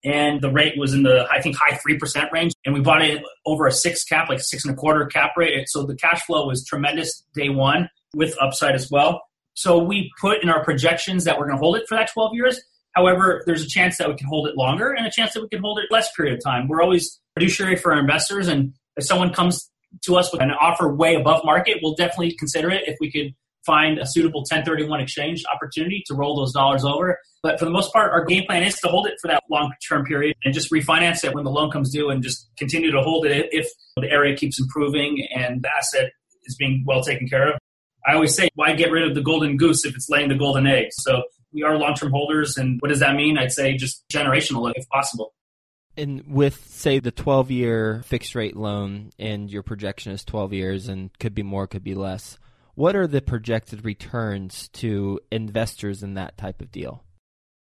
and 0.04 0.42
the 0.42 0.52
rate 0.52 0.78
was 0.78 0.94
in 0.94 1.04
the 1.04 1.28
I 1.32 1.42
think 1.42 1.56
high 1.58 1.76
three 1.78 1.98
percent 1.98 2.32
range, 2.32 2.54
and 2.66 2.74
we 2.74 2.82
bought 2.82 3.02
it 3.02 3.24
over 3.46 3.68
a 3.68 3.72
six 3.72 4.04
cap, 4.04 4.30
like 4.30 4.40
six 4.42 4.66
and 4.66 4.74
a 4.74 4.78
quarter 4.78 5.06
cap 5.06 5.32
rate. 5.38 5.70
So 5.70 5.84
the 5.84 5.96
cash 5.96 6.24
flow 6.26 6.48
was 6.48 6.66
tremendous 6.66 7.24
day 7.34 7.50
one 7.50 7.90
with 8.14 8.36
upside 8.42 8.76
as 8.76 8.92
well. 8.92 9.24
So 9.56 9.78
we 9.78 10.12
put 10.20 10.44
in 10.44 10.50
our 10.50 10.64
projections 10.64 11.24
that 11.26 11.38
we're 11.38 11.46
going 11.46 11.58
to 11.58 11.62
hold 11.62 11.78
it 11.78 11.88
for 11.88 11.96
that 11.96 12.12
12 12.12 12.34
years. 12.34 12.60
However, 12.94 13.44
there's 13.46 13.64
a 13.64 13.68
chance 13.68 13.98
that 13.98 14.08
we 14.08 14.16
can 14.16 14.28
hold 14.28 14.48
it 14.48 14.56
longer 14.56 14.92
and 14.92 15.06
a 15.06 15.12
chance 15.12 15.34
that 15.34 15.42
we 15.42 15.50
can 15.50 15.62
hold 15.62 15.80
it 15.80 15.86
less 15.92 16.12
period 16.16 16.36
of 16.36 16.44
time. 16.44 16.68
We're 16.68 16.82
always 16.82 17.20
fiduciary 17.36 17.76
for 17.76 17.94
our 17.94 18.00
investors, 18.00 18.48
and 18.48 18.74
if 18.98 19.06
someone 19.06 19.34
comes 19.34 19.70
to 20.06 20.16
us 20.16 20.32
with 20.32 20.42
an 20.42 20.52
offer 20.52 20.92
way 20.92 21.16
above 21.16 21.44
market, 21.46 21.78
we'll 21.82 21.96
definitely 21.96 22.34
consider 22.34 22.70
it 22.72 22.84
if 22.88 22.98
we 23.00 23.12
could 23.12 23.34
find 23.66 24.00
a 24.00 24.06
suitable 24.06 24.42
1031 24.42 25.00
exchange 25.00 25.44
opportunity 25.54 26.04
to 26.08 26.14
roll 26.14 26.36
those 26.36 26.54
dollars 26.54 26.84
over. 26.84 27.18
But 27.42 27.60
for 27.60 27.66
the 27.66 27.72
most 27.72 27.92
part, 27.92 28.12
our 28.12 28.24
game 28.24 28.46
plan 28.48 28.64
is 28.64 28.80
to 28.80 28.88
hold 28.88 29.08
it 29.08 29.16
for 29.22 29.28
that 29.28 29.44
long 29.50 29.74
term 29.88 30.06
period 30.06 30.36
and 30.44 30.54
just 30.54 30.72
refinance 30.72 31.24
it 31.24 31.34
when 31.34 31.44
the 31.44 31.52
loan 31.52 31.72
comes 31.72 31.92
due 31.92 32.10
and 32.10 32.24
just 32.24 32.50
continue 32.58 32.92
to 32.92 33.02
hold 33.02 33.26
it 33.26 33.50
if 33.52 33.68
the 33.98 34.10
area 34.10 34.36
keeps 34.36 34.60
improving 34.60 35.28
and 35.36 35.62
the 35.62 35.70
asset 35.76 36.12
is 36.46 36.56
being 36.56 36.84
well 36.88 37.04
taken 37.04 37.28
care 37.28 37.54
of. 37.54 37.60
I 38.06 38.14
always 38.14 38.36
say, 38.36 38.50
why 38.56 38.74
get 38.74 38.92
rid 38.92 39.08
of 39.08 39.16
the 39.16 39.22
golden 39.22 39.58
goose 39.58 39.86
if 39.86 39.96
it's 39.96 40.10
laying 40.10 40.30
the 40.30 40.36
golden 40.36 40.68
egg? 40.68 40.88
So 40.92 41.24
we 41.54 41.64
are 41.64 41.78
long 41.78 41.96
term 41.96 42.12
holders. 42.12 42.58
And 42.58 42.82
what 42.82 42.90
does 42.90 43.00
that 43.00 43.16
mean? 43.16 43.38
I'd 43.38 43.52
say 43.52 43.76
just 43.78 44.04
generational 44.12 44.72
if 44.76 44.88
possible. 44.90 45.34
And 45.96 46.24
with, 46.28 46.66
say, 46.68 47.00
the 47.00 47.12
12 47.12 47.52
year 47.52 48.02
fixed 48.06 48.36
rate 48.36 48.56
loan, 48.56 49.12
and 49.20 49.50
your 49.50 49.64
projection 49.64 50.12
is 50.12 50.24
12 50.24 50.54
years 50.54 50.88
and 50.88 51.18
could 51.20 51.36
be 51.36 51.44
more, 51.44 51.68
could 51.68 51.84
be 51.84 51.94
less, 51.94 52.40
what 52.76 52.96
are 52.96 53.08
the 53.08 53.22
projected 53.22 53.86
returns 53.86 54.68
to 54.70 55.20
investors 55.32 56.04
in 56.04 56.16
that 56.16 56.38
type 56.38 56.62
of 56.62 56.72
deal? 56.72 57.04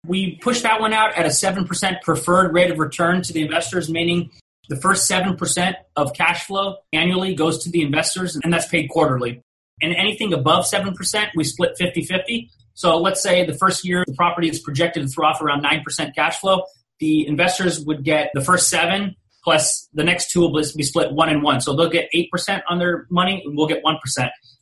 We 0.07 0.37
push 0.37 0.63
that 0.63 0.81
one 0.81 0.93
out 0.93 1.15
at 1.15 1.27
a 1.27 1.31
7% 1.31 2.03
preferred 2.03 2.55
rate 2.55 2.71
of 2.71 2.79
return 2.79 3.23
to 3.23 3.33
the 3.33 3.43
investors, 3.43 3.91
meaning 3.91 4.31
the 4.69 4.77
first 4.77 5.11
7% 5.11 5.75
of 5.97 6.13
cash 6.15 6.47
flow 6.47 6.77
annually 6.93 7.35
goes 7.35 7.65
to 7.65 7.71
the 7.71 7.83
investors, 7.83 8.37
and 8.37 8.53
that's 8.53 8.69
paid 8.69 8.89
quarterly. 8.89 9.43
And 9.81 9.95
anything 9.95 10.33
above 10.33 10.67
7%, 10.67 10.95
we 11.35 11.45
split 11.45 11.77
50 11.79 12.05
50. 12.05 12.51
So 12.75 12.99
let's 12.99 13.23
say 13.23 13.45
the 13.45 13.55
first 13.55 13.85
year 13.85 14.05
the 14.07 14.15
property 14.15 14.49
is 14.49 14.61
projected 14.61 15.03
to 15.03 15.09
throw 15.09 15.27
off 15.27 15.41
around 15.41 15.65
9% 15.65 16.15
cash 16.15 16.39
flow. 16.39 16.65
The 17.01 17.27
investors 17.27 17.85
would 17.85 18.05
get 18.05 18.31
the 18.35 18.41
first 18.41 18.69
seven 18.69 19.17
plus 19.49 19.89
the 19.95 20.05
next 20.05 20.31
two 20.31 20.41
will 20.41 20.53
be 20.53 20.83
split 20.83 21.11
one 21.11 21.31
and 21.31 21.43
one. 21.43 21.59
So 21.63 21.75
they'll 21.75 21.89
get 21.89 22.11
8% 22.15 22.61
on 22.69 22.79
their 22.79 23.07
money 23.09 23.43
and 23.43 23.57
we'll 23.57 23.67
get 23.67 23.83
1%. 23.83 23.97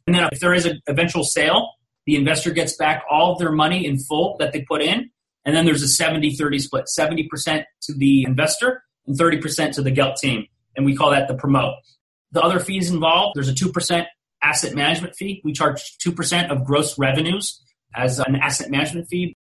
And 0.06 0.14
then 0.14 0.28
if 0.30 0.38
there 0.38 0.54
is 0.54 0.64
an 0.64 0.80
eventual 0.86 1.24
sale, 1.24 1.72
the 2.06 2.14
investor 2.14 2.52
gets 2.52 2.76
back 2.76 3.02
all 3.10 3.32
of 3.32 3.40
their 3.40 3.50
money 3.50 3.84
in 3.84 3.98
full 3.98 4.36
that 4.38 4.52
they 4.52 4.62
put 4.62 4.82
in. 4.82 5.10
And 5.44 5.56
then 5.56 5.64
there's 5.64 5.82
a 5.82 5.88
70 5.88 6.36
30 6.36 6.60
split 6.60 6.84
70% 6.96 7.64
to 7.82 7.94
the 7.94 8.22
investor 8.22 8.84
and 9.08 9.18
30% 9.18 9.72
to 9.72 9.82
the 9.82 9.90
GELT 9.90 10.18
team. 10.18 10.46
And 10.76 10.86
we 10.86 10.94
call 10.94 11.10
that 11.10 11.26
the 11.26 11.34
promote. 11.34 11.74
The 12.30 12.40
other 12.40 12.60
fees 12.60 12.88
involved, 12.88 13.34
there's 13.34 13.48
a 13.48 13.54
2% 13.54 14.06
asset 14.40 14.72
management 14.72 15.16
fee. 15.16 15.40
We 15.42 15.52
charge 15.52 15.82
2% 15.98 16.48
of 16.52 16.64
gross 16.64 16.96
revenues 16.96 17.60
as 17.92 18.20
an 18.20 18.36
asset 18.36 18.70
management 18.70 19.08
fee. 19.10 19.34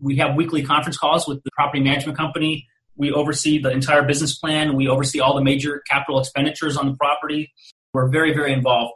We 0.00 0.16
have 0.16 0.36
weekly 0.36 0.62
conference 0.62 0.96
calls 0.96 1.28
with 1.28 1.42
the 1.44 1.50
property 1.54 1.82
management 1.82 2.16
company. 2.16 2.66
We 2.96 3.12
oversee 3.12 3.58
the 3.58 3.70
entire 3.70 4.02
business 4.02 4.38
plan. 4.38 4.74
We 4.74 4.88
oversee 4.88 5.20
all 5.20 5.34
the 5.34 5.42
major 5.42 5.82
capital 5.88 6.20
expenditures 6.20 6.76
on 6.76 6.86
the 6.86 6.94
property. 6.94 7.52
We're 7.92 8.08
very, 8.08 8.32
very 8.32 8.52
involved. 8.52 8.94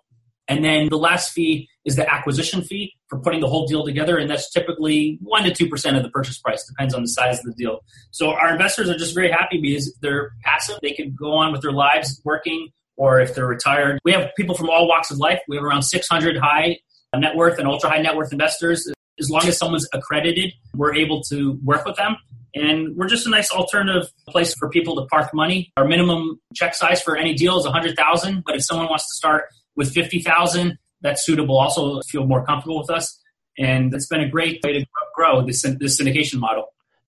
And 0.48 0.64
then 0.64 0.88
the 0.88 0.98
last 0.98 1.32
fee 1.32 1.68
is 1.84 1.94
the 1.94 2.12
acquisition 2.12 2.62
fee 2.62 2.94
for 3.08 3.20
putting 3.20 3.40
the 3.40 3.46
whole 3.46 3.66
deal 3.66 3.84
together, 3.84 4.18
and 4.18 4.28
that's 4.28 4.50
typically 4.50 5.16
one 5.22 5.44
to 5.44 5.54
two 5.54 5.68
percent 5.68 5.96
of 5.96 6.02
the 6.02 6.10
purchase 6.10 6.38
price, 6.38 6.66
depends 6.66 6.92
on 6.92 7.02
the 7.02 7.08
size 7.08 7.38
of 7.38 7.44
the 7.44 7.52
deal. 7.52 7.80
So 8.10 8.32
our 8.32 8.52
investors 8.52 8.90
are 8.90 8.98
just 8.98 9.14
very 9.14 9.30
happy 9.30 9.60
because 9.60 9.96
they're 10.02 10.32
passive; 10.42 10.78
they 10.82 10.90
can 10.90 11.14
go 11.14 11.34
on 11.34 11.52
with 11.52 11.62
their 11.62 11.72
lives 11.72 12.20
working, 12.24 12.68
or 12.96 13.20
if 13.20 13.34
they're 13.34 13.46
retired. 13.46 14.00
We 14.04 14.10
have 14.10 14.30
people 14.36 14.56
from 14.56 14.68
all 14.68 14.88
walks 14.88 15.12
of 15.12 15.18
life. 15.18 15.40
We 15.46 15.56
have 15.56 15.64
around 15.64 15.82
600 15.82 16.36
high 16.36 16.78
net 17.16 17.36
worth 17.36 17.58
and 17.58 17.68
ultra 17.68 17.88
high 17.88 18.02
net 18.02 18.16
worth 18.16 18.32
investors. 18.32 18.90
As 19.20 19.30
long 19.30 19.46
as 19.46 19.56
someone's 19.56 19.88
accredited, 19.92 20.52
we're 20.74 20.94
able 20.94 21.22
to 21.24 21.60
work 21.64 21.84
with 21.84 21.96
them. 21.96 22.16
And 22.54 22.96
we're 22.96 23.08
just 23.08 23.26
a 23.26 23.30
nice 23.30 23.50
alternative 23.50 24.10
place 24.28 24.54
for 24.54 24.68
people 24.68 24.96
to 24.96 25.06
park 25.06 25.32
money. 25.32 25.72
Our 25.76 25.86
minimum 25.86 26.40
check 26.54 26.74
size 26.74 27.02
for 27.02 27.16
any 27.16 27.34
deal 27.34 27.58
is 27.58 27.64
100,000, 27.64 28.42
but 28.44 28.56
if 28.56 28.64
someone 28.64 28.88
wants 28.88 29.06
to 29.08 29.14
start 29.14 29.44
with 29.76 29.92
50,000, 29.92 30.78
that's 31.00 31.24
suitable. 31.24 31.58
Also 31.58 32.00
feel 32.02 32.26
more 32.26 32.44
comfortable 32.44 32.78
with 32.78 32.90
us. 32.90 33.20
And 33.58 33.92
it's 33.94 34.06
been 34.06 34.20
a 34.20 34.28
great 34.28 34.60
way 34.62 34.72
to 34.80 34.86
grow 35.14 35.44
this, 35.44 35.62
this 35.62 36.00
syndication 36.00 36.38
model. 36.38 36.72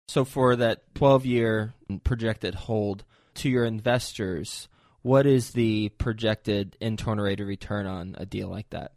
So 0.08 0.24
for 0.24 0.56
that 0.56 0.82
12 0.94 1.26
year 1.26 1.74
projected 2.04 2.54
hold 2.54 3.04
to 3.34 3.48
your 3.48 3.64
investors, 3.64 4.68
what 5.02 5.26
is 5.26 5.50
the 5.50 5.90
projected 5.98 6.76
internal 6.80 7.24
rate 7.24 7.40
of 7.40 7.46
return 7.46 7.86
on 7.86 8.14
a 8.18 8.26
deal 8.26 8.48
like 8.48 8.70
that? 8.70 8.92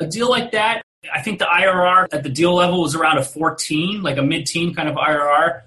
A 0.00 0.06
deal 0.06 0.28
like 0.28 0.52
that, 0.52 0.82
I 1.12 1.22
think 1.22 1.38
the 1.38 1.46
IRR 1.46 2.08
at 2.12 2.22
the 2.22 2.28
deal 2.28 2.54
level 2.54 2.82
was 2.82 2.94
around 2.94 3.18
a 3.18 3.22
14, 3.22 4.02
like 4.02 4.16
a 4.16 4.22
mid-teen 4.22 4.74
kind 4.74 4.88
of 4.88 4.96
IRR. 4.96 5.62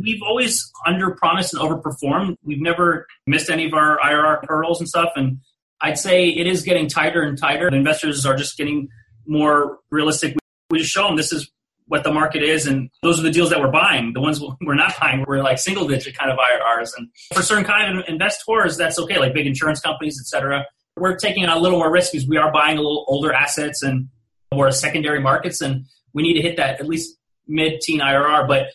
We've 0.00 0.22
always 0.22 0.70
under 0.86 1.10
promised 1.10 1.54
and 1.54 1.62
overperformed. 1.62 2.36
We've 2.44 2.60
never 2.60 3.06
missed 3.26 3.50
any 3.50 3.66
of 3.66 3.74
our 3.74 3.98
IRR 3.98 4.40
hurdles 4.46 4.80
and 4.80 4.88
stuff. 4.88 5.10
And 5.16 5.38
I'd 5.80 5.98
say 5.98 6.28
it 6.28 6.46
is 6.46 6.62
getting 6.62 6.88
tighter 6.88 7.22
and 7.22 7.36
tighter. 7.36 7.70
The 7.70 7.76
investors 7.76 8.24
are 8.24 8.36
just 8.36 8.56
getting 8.56 8.88
more 9.26 9.78
realistic. 9.90 10.36
We 10.70 10.78
just 10.78 10.90
show 10.90 11.06
them 11.06 11.16
this 11.16 11.32
is 11.32 11.50
what 11.88 12.04
the 12.04 12.12
market 12.12 12.42
is, 12.42 12.66
and 12.66 12.90
those 13.02 13.18
are 13.18 13.22
the 13.22 13.30
deals 13.30 13.50
that 13.50 13.60
we're 13.60 13.70
buying. 13.70 14.12
The 14.12 14.20
ones 14.20 14.40
we're 14.60 14.74
not 14.74 14.94
buying, 15.00 15.24
we're 15.26 15.42
like 15.42 15.58
single 15.58 15.88
digit 15.88 16.16
kind 16.16 16.30
of 16.30 16.38
IRRs. 16.38 16.90
And 16.96 17.08
for 17.34 17.42
certain 17.42 17.64
kind 17.64 17.98
of 17.98 18.04
investors, 18.06 18.76
that's 18.76 18.98
okay, 18.98 19.18
like 19.18 19.34
big 19.34 19.46
insurance 19.46 19.80
companies, 19.80 20.18
etc. 20.20 20.64
We're 20.96 21.16
taking 21.16 21.46
on 21.46 21.56
a 21.56 21.60
little 21.60 21.78
more 21.78 21.90
risk 21.90 22.12
because 22.12 22.28
we 22.28 22.36
are 22.36 22.52
buying 22.52 22.76
a 22.76 22.80
little 22.80 23.04
older 23.08 23.32
assets 23.32 23.82
and 23.82 24.08
more 24.52 24.70
secondary 24.70 25.20
markets, 25.20 25.60
and 25.60 25.86
we 26.12 26.22
need 26.22 26.34
to 26.34 26.42
hit 26.42 26.56
that 26.56 26.80
at 26.80 26.86
least 26.86 27.16
mid-teen 27.46 28.00
IRR. 28.00 28.46
But 28.46 28.66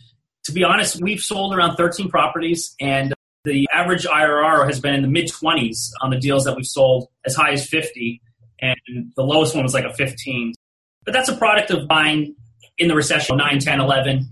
to 0.45 0.51
be 0.51 0.63
honest, 0.63 1.01
we've 1.01 1.19
sold 1.19 1.55
around 1.55 1.75
13 1.75 2.09
properties, 2.09 2.75
and 2.79 3.13
the 3.45 3.67
average 3.73 4.05
IRR 4.05 4.65
has 4.65 4.79
been 4.79 4.93
in 4.95 5.01
the 5.01 5.07
mid 5.07 5.29
20s 5.29 5.89
on 6.01 6.09
the 6.09 6.17
deals 6.17 6.45
that 6.45 6.55
we've 6.55 6.65
sold, 6.65 7.07
as 7.25 7.35
high 7.35 7.51
as 7.51 7.67
50, 7.67 8.21
and 8.61 8.77
the 9.15 9.23
lowest 9.23 9.55
one 9.55 9.63
was 9.63 9.73
like 9.73 9.85
a 9.85 9.93
15. 9.93 10.53
But 11.05 11.13
that's 11.13 11.29
a 11.29 11.35
product 11.35 11.71
of 11.71 11.87
buying 11.87 12.35
in 12.77 12.87
the 12.87 12.95
recession 12.95 13.37
9, 13.37 13.59
10, 13.59 13.79
11. 13.79 14.29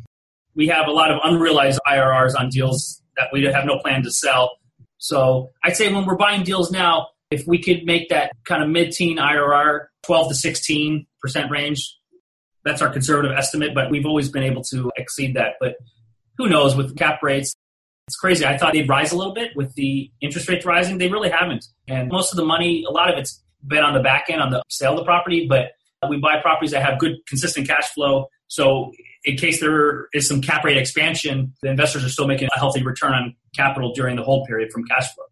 We 0.56 0.68
have 0.68 0.88
a 0.88 0.92
lot 0.92 1.12
of 1.12 1.20
unrealized 1.24 1.80
IRRs 1.88 2.38
on 2.38 2.50
deals 2.50 3.02
that 3.18 3.28
we 3.32 3.44
have 3.44 3.66
no 3.66 3.80
plan 3.80 4.04
to 4.04 4.12
sell. 4.12 4.52
So 4.98 5.50
I'd 5.64 5.76
say 5.76 5.92
when 5.92 6.06
we're 6.06 6.16
buying 6.16 6.44
deals 6.44 6.72
now, 6.72 7.08
if 7.30 7.48
we 7.48 7.62
could 7.62 7.86
make 7.86 8.10
that 8.10 8.32
kind 8.46 8.64
of 8.64 8.70
mid-teen 8.70 9.18
IRR, 9.18 9.86
12 10.04 10.30
to 10.30 10.36
16 10.36 11.08
percent 11.22 11.52
range, 11.52 11.98
that's 12.64 12.82
our 12.82 12.90
conservative 12.90 13.32
estimate. 13.38 13.74
But 13.74 13.90
we've 13.90 14.06
always 14.06 14.30
been 14.30 14.44
able 14.44 14.64
to 14.66 14.92
exceed 14.98 15.36
that. 15.36 15.54
But 15.60 15.76
who 16.42 16.50
knows 16.50 16.76
with 16.76 16.98
cap 16.98 17.22
rates? 17.22 17.56
It's 18.08 18.18
crazy. 18.18 18.46
I 18.46 18.58
thought 18.58 18.74
they'd 18.74 18.90
rise 18.90 19.12
a 19.12 19.16
little 19.16 19.34
bit 19.34 19.52
with 19.56 19.74
the 19.76 20.12
interest 20.22 20.50
rates 20.50 20.66
rising. 20.66 20.98
They 20.98 21.08
really 21.08 21.30
haven't. 21.30 21.66
And 21.88 22.10
most 22.10 22.32
of 22.32 22.38
the 22.38 22.46
money, 22.46 22.84
a 22.88 22.92
lot 22.92 23.12
of 23.12 23.18
it's 23.18 23.44
been 23.66 23.84
on 23.84 23.94
the 23.94 24.00
back 24.00 24.26
end 24.30 24.42
on 24.42 24.50
the 24.50 24.64
sale 24.68 24.94
of 24.94 24.98
the 24.98 25.06
property, 25.06 25.48
but 25.48 25.74
we 26.10 26.18
buy 26.18 26.42
properties 26.42 26.72
that 26.72 26.84
have 26.84 26.98
good, 26.98 27.18
consistent 27.28 27.68
cash 27.68 27.90
flow. 27.94 28.28
So 28.48 28.92
in 29.24 29.38
case 29.38 29.60
there 29.60 30.08
is 30.14 30.28
some 30.28 30.42
cap 30.42 30.64
rate 30.64 30.78
expansion, 30.78 31.54
the 31.62 31.70
investors 31.70 32.04
are 32.04 32.10
still 32.10 32.28
making 32.28 32.50
a 32.56 32.60
healthy 32.60 32.82
return 32.84 33.14
on 33.14 33.36
capital 33.56 33.94
during 33.94 34.16
the 34.16 34.24
hold 34.24 34.48
period 34.48 34.72
from 34.72 34.84
cash 34.86 35.14
flow. 35.14 35.26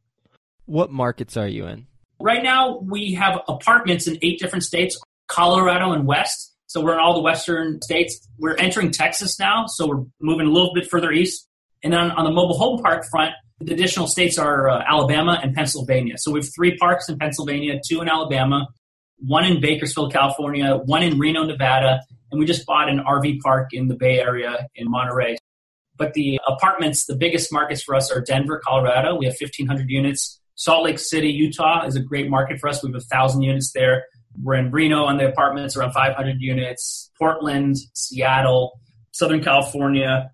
What 0.66 0.92
markets 0.92 1.36
are 1.38 1.48
you 1.48 1.66
in? 1.66 1.88
Right 2.20 2.44
now, 2.44 2.78
we 2.78 3.14
have 3.14 3.42
apartments 3.48 4.06
in 4.06 4.20
eight 4.22 4.40
different 4.40 4.64
states 4.64 5.02
Colorado 5.28 5.92
and 5.92 6.06
West. 6.06 6.54
So 6.70 6.82
we're 6.82 6.94
in 6.94 7.00
all 7.00 7.16
the 7.16 7.22
western 7.22 7.82
states. 7.82 8.30
We're 8.38 8.56
entering 8.56 8.92
Texas 8.92 9.40
now, 9.40 9.66
so 9.66 9.88
we're 9.88 10.04
moving 10.22 10.46
a 10.46 10.52
little 10.52 10.72
bit 10.72 10.88
further 10.88 11.12
east. 11.12 11.48
And 11.84 11.92
then 11.92 12.12
on 12.12 12.26
the 12.26 12.32
mobile 12.32 12.60
home 12.60 12.80
park 12.80 13.06
front, 13.10 13.32
the 13.60 13.74
additional 13.74 14.06
states 14.06 14.38
are 14.38 14.70
uh, 14.70 14.84
Alabama 14.88 15.40
and 15.42 15.56
Pennsylvania. 15.56 16.20
So 16.20 16.32
we 16.32 16.42
have 16.42 16.50
three 16.56 16.78
parks 16.78 17.10
in 17.10 17.18
Pennsylvania, 17.18 17.80
two 17.84 18.02
in 18.02 18.08
Alabama, 18.08 18.68
one 19.18 19.46
in 19.46 19.60
Bakersfield, 19.60 20.14
California, 20.14 20.76
one 20.76 21.02
in 21.02 21.18
Reno, 21.18 21.44
Nevada, 21.44 22.02
and 22.32 22.40
we 22.40 22.46
just 22.46 22.68
bought 22.68 22.88
an 22.88 23.00
RV 23.00 23.40
park 23.40 23.70
in 23.74 23.88
the 23.88 23.96
Bay 23.96 24.20
Area 24.20 24.68
in 24.76 24.92
Monterey. 24.92 25.38
But 25.98 26.14
the 26.14 26.40
apartments, 26.48 27.08
the 27.08 27.16
biggest 27.16 27.52
markets 27.52 27.82
for 27.82 27.96
us 27.96 28.12
are 28.12 28.22
Denver, 28.22 28.62
Colorado. 28.64 29.16
We 29.16 29.26
have 29.26 29.36
1,500 29.40 29.90
units. 29.90 30.40
Salt 30.54 30.84
Lake 30.84 31.00
City, 31.00 31.30
Utah 31.30 31.88
is 31.88 31.96
a 31.96 32.00
great 32.00 32.30
market 32.30 32.60
for 32.60 32.70
us. 32.70 32.84
We 32.84 32.90
have 32.90 32.94
1,000 32.94 33.42
units 33.42 33.72
there. 33.72 34.06
We're 34.42 34.56
in 34.56 34.72
Reno 34.72 35.04
on 35.04 35.18
the 35.18 35.28
apartments, 35.28 35.76
around 35.76 35.92
500 35.92 36.38
units. 36.40 37.12
Portland, 37.20 37.78
Seattle, 37.94 38.80
Southern 39.12 39.44
California, 39.44 40.32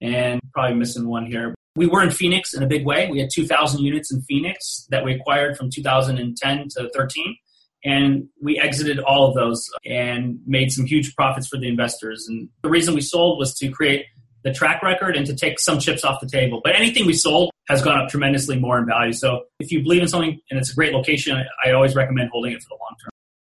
and 0.00 0.40
probably 0.52 0.76
missing 0.76 1.08
one 1.08 1.26
here. 1.26 1.54
We 1.76 1.86
were 1.86 2.02
in 2.02 2.10
Phoenix 2.10 2.54
in 2.54 2.62
a 2.62 2.66
big 2.66 2.84
way. 2.84 3.08
We 3.10 3.18
had 3.18 3.30
2,000 3.32 3.80
units 3.80 4.12
in 4.12 4.22
Phoenix 4.22 4.86
that 4.90 5.04
we 5.04 5.14
acquired 5.14 5.56
from 5.56 5.70
2010 5.70 6.68
to 6.76 6.90
13. 6.90 7.36
And 7.84 8.28
we 8.40 8.58
exited 8.58 8.98
all 9.00 9.28
of 9.28 9.34
those 9.34 9.68
and 9.84 10.38
made 10.46 10.72
some 10.72 10.86
huge 10.86 11.14
profits 11.14 11.48
for 11.48 11.58
the 11.58 11.68
investors. 11.68 12.26
And 12.28 12.48
the 12.62 12.70
reason 12.70 12.94
we 12.94 13.02
sold 13.02 13.38
was 13.38 13.54
to 13.58 13.68
create 13.70 14.06
the 14.42 14.52
track 14.52 14.82
record 14.82 15.16
and 15.16 15.26
to 15.26 15.34
take 15.34 15.58
some 15.58 15.78
chips 15.78 16.04
off 16.04 16.20
the 16.20 16.28
table. 16.28 16.60
But 16.62 16.76
anything 16.76 17.06
we 17.06 17.12
sold 17.12 17.50
has 17.68 17.82
gone 17.82 17.98
up 17.98 18.08
tremendously 18.08 18.58
more 18.58 18.78
in 18.78 18.86
value. 18.86 19.12
So 19.12 19.44
if 19.58 19.70
you 19.70 19.82
believe 19.82 20.02
in 20.02 20.08
something 20.08 20.38
and 20.50 20.58
it's 20.58 20.70
a 20.70 20.74
great 20.74 20.92
location, 20.92 21.42
I 21.64 21.72
always 21.72 21.94
recommend 21.94 22.30
holding 22.30 22.52
it 22.52 22.62
for 22.62 22.68
the 22.68 22.78
long 22.80 22.94
term. 23.02 23.13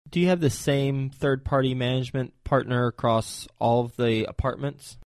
Do 0.09 0.19
you 0.19 0.27
have 0.27 0.39
the 0.39 0.49
same 0.49 1.09
third 1.09 1.43
party 1.43 1.73
management 1.73 2.33
partner 2.43 2.87
across 2.87 3.47
all 3.59 3.85
of 3.85 3.95
the 3.97 4.25
apartments? 4.25 4.97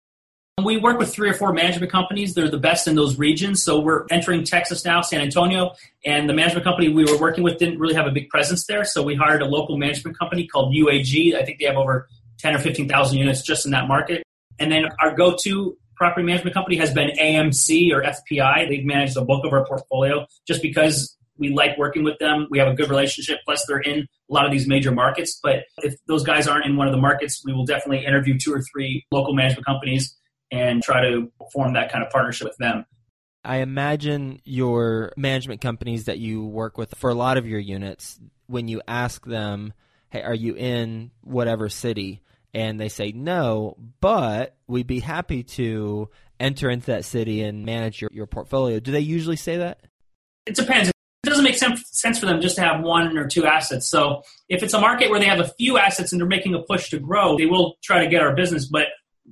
We 0.63 0.77
work 0.77 0.99
with 0.99 1.13
three 1.13 1.29
or 1.29 1.33
four 1.33 1.53
management 1.53 1.91
companies. 1.91 2.33
They're 2.33 2.49
the 2.49 2.57
best 2.57 2.87
in 2.87 2.95
those 2.95 3.17
regions. 3.17 3.63
So 3.63 3.79
we're 3.79 4.05
entering 4.11 4.43
Texas 4.43 4.83
now, 4.83 5.01
San 5.01 5.21
Antonio, 5.21 5.73
and 6.05 6.29
the 6.29 6.33
management 6.33 6.65
company 6.65 6.89
we 6.89 7.05
were 7.05 7.17
working 7.17 7.43
with 7.43 7.57
didn't 7.57 7.79
really 7.79 7.95
have 7.95 8.07
a 8.07 8.11
big 8.11 8.29
presence 8.29 8.65
there. 8.65 8.83
So 8.83 9.01
we 9.01 9.15
hired 9.15 9.41
a 9.41 9.45
local 9.45 9.77
management 9.77 10.19
company 10.19 10.47
called 10.47 10.75
UAG. 10.75 11.35
I 11.35 11.45
think 11.45 11.59
they 11.59 11.65
have 11.65 11.77
over 11.77 12.09
10 12.39 12.55
or 12.55 12.59
15,000 12.59 13.17
units 13.17 13.41
just 13.41 13.65
in 13.65 13.71
that 13.71 13.87
market. 13.87 14.23
And 14.59 14.71
then 14.71 14.85
our 15.01 15.15
go-to 15.15 15.77
property 15.95 16.25
management 16.25 16.53
company 16.53 16.77
has 16.77 16.93
been 16.93 17.11
AMC 17.17 17.93
or 17.93 18.01
FPI. 18.01 18.67
They've 18.67 18.85
managed 18.85 19.15
the 19.15 19.21
bulk 19.21 19.45
of 19.45 19.53
our 19.53 19.65
portfolio 19.65 20.25
just 20.47 20.61
because 20.61 21.17
we 21.39 21.49
like 21.49 21.77
working 21.77 22.03
with 22.03 22.19
them. 22.19 22.47
We 22.49 22.59
have 22.59 22.67
a 22.67 22.73
good 22.73 22.89
relationship. 22.89 23.39
Plus, 23.45 23.65
they're 23.67 23.79
in 23.79 23.99
a 24.01 24.33
lot 24.33 24.45
of 24.45 24.51
these 24.51 24.67
major 24.67 24.91
markets. 24.91 25.39
But 25.41 25.63
if 25.77 25.95
those 26.07 26.23
guys 26.23 26.47
aren't 26.47 26.65
in 26.65 26.75
one 26.75 26.87
of 26.87 26.93
the 26.93 26.99
markets, 26.99 27.41
we 27.45 27.53
will 27.53 27.65
definitely 27.65 28.05
interview 28.05 28.37
two 28.37 28.53
or 28.53 28.61
three 28.61 29.05
local 29.11 29.33
management 29.33 29.65
companies 29.65 30.15
and 30.51 30.83
try 30.83 31.01
to 31.01 31.31
form 31.53 31.73
that 31.73 31.91
kind 31.91 32.03
of 32.03 32.11
partnership 32.11 32.47
with 32.47 32.57
them. 32.57 32.85
I 33.43 33.57
imagine 33.57 34.41
your 34.43 35.13
management 35.15 35.61
companies 35.61 36.05
that 36.05 36.19
you 36.19 36.43
work 36.45 36.77
with 36.77 36.93
for 36.95 37.09
a 37.09 37.15
lot 37.15 37.37
of 37.37 37.47
your 37.47 37.59
units, 37.59 38.19
when 38.47 38.67
you 38.67 38.81
ask 38.87 39.25
them, 39.25 39.73
hey, 40.09 40.23
are 40.23 40.35
you 40.35 40.55
in 40.55 41.11
whatever 41.21 41.69
city? 41.69 42.21
And 42.53 42.79
they 42.79 42.89
say 42.89 43.11
no, 43.11 43.77
but 44.01 44.57
we'd 44.67 44.87
be 44.87 44.99
happy 44.99 45.43
to 45.43 46.09
enter 46.39 46.69
into 46.69 46.87
that 46.87 47.05
city 47.05 47.43
and 47.43 47.65
manage 47.65 48.01
your, 48.01 48.09
your 48.11 48.25
portfolio. 48.25 48.79
Do 48.79 48.91
they 48.91 49.01
usually 49.01 49.35
say 49.35 49.57
that? 49.57 49.81
It 50.45 50.55
depends. 50.55 50.91
Doesn't 51.39 51.71
make 51.71 51.83
sense 51.85 52.19
for 52.19 52.25
them 52.25 52.41
just 52.41 52.57
to 52.57 52.61
have 52.61 52.81
one 52.81 53.17
or 53.17 53.25
two 53.25 53.45
assets. 53.45 53.87
So 53.87 54.23
if 54.49 54.61
it's 54.61 54.73
a 54.73 54.81
market 54.81 55.09
where 55.09 55.21
they 55.21 55.25
have 55.27 55.39
a 55.39 55.47
few 55.57 55.77
assets 55.77 56.11
and 56.11 56.19
they're 56.19 56.27
making 56.27 56.53
a 56.53 56.61
push 56.61 56.89
to 56.89 56.99
grow, 56.99 57.37
they 57.37 57.45
will 57.45 57.77
try 57.81 58.03
to 58.03 58.09
get 58.09 58.21
our 58.21 58.35
business. 58.35 58.65
But 58.65 58.87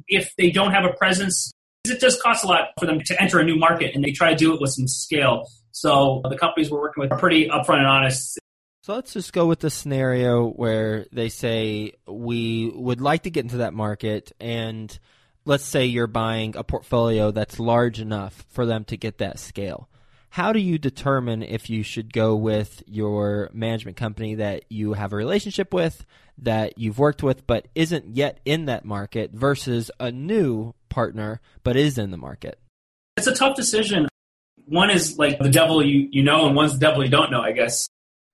if 0.07 0.33
they 0.37 0.49
don't 0.49 0.71
have 0.71 0.85
a 0.85 0.93
presence, 0.93 1.51
it 1.83 1.99
does 1.99 2.17
cost 2.21 2.45
a 2.45 2.47
lot 2.47 2.69
for 2.79 2.85
them 2.85 3.01
to 3.01 3.21
enter 3.21 3.39
a 3.39 3.43
new 3.43 3.57
market 3.57 3.93
and 3.93 4.05
they 4.05 4.11
try 4.11 4.29
to 4.29 4.37
do 4.37 4.53
it 4.53 4.61
with 4.61 4.71
some 4.71 4.87
scale. 4.87 5.49
So 5.71 6.21
the 6.29 6.37
companies 6.37 6.71
we're 6.71 6.79
working 6.79 7.01
with 7.01 7.11
are 7.11 7.19
pretty 7.19 7.49
upfront 7.49 7.79
and 7.79 7.87
honest. 7.87 8.39
So 8.83 8.95
let's 8.95 9.11
just 9.11 9.33
go 9.33 9.45
with 9.45 9.59
the 9.59 9.69
scenario 9.69 10.47
where 10.47 11.07
they 11.11 11.27
say 11.27 11.91
we 12.07 12.71
would 12.73 13.01
like 13.01 13.23
to 13.23 13.29
get 13.29 13.43
into 13.43 13.57
that 13.57 13.73
market 13.73 14.31
and 14.39 14.97
let's 15.43 15.65
say 15.65 15.87
you're 15.87 16.07
buying 16.07 16.55
a 16.55 16.63
portfolio 16.63 17.31
that's 17.31 17.59
large 17.59 17.99
enough 17.99 18.45
for 18.47 18.65
them 18.65 18.85
to 18.85 18.95
get 18.95 19.17
that 19.17 19.39
scale. 19.39 19.89
How 20.37 20.53
do 20.53 20.59
you 20.59 20.77
determine 20.77 21.41
if 21.41 21.67
you 21.67 21.81
should 21.81 22.13
go 22.13 22.35
with 22.35 22.83
your 22.85 23.49
management 23.53 23.97
company 23.97 24.35
that 24.35 24.65
you 24.69 24.93
have 24.93 25.11
a 25.11 25.15
relationship 25.15 25.73
with, 25.73 26.05
that 26.37 26.77
you've 26.77 26.99
worked 26.99 27.23
with, 27.23 27.47
but 27.47 27.67
isn't 27.73 28.15
yet 28.15 28.39
in 28.45 28.65
that 28.65 28.85
market 28.85 29.31
versus 29.31 29.89
a 29.99 30.11
new 30.11 30.75
partner, 30.89 31.41
but 31.63 31.75
is 31.75 31.97
in 31.97 32.11
the 32.11 32.17
market? 32.17 32.59
It's 33.17 33.25
a 33.25 33.33
tough 33.33 33.55
decision. 33.55 34.07
One 34.67 34.91
is 34.91 35.17
like 35.17 35.39
the 35.39 35.49
devil 35.49 35.83
you, 35.83 36.07
you 36.11 36.21
know, 36.21 36.45
and 36.45 36.55
one's 36.55 36.73
the 36.73 36.85
devil 36.85 37.03
you 37.03 37.09
don't 37.09 37.31
know, 37.31 37.41
I 37.41 37.51
guess. 37.51 37.87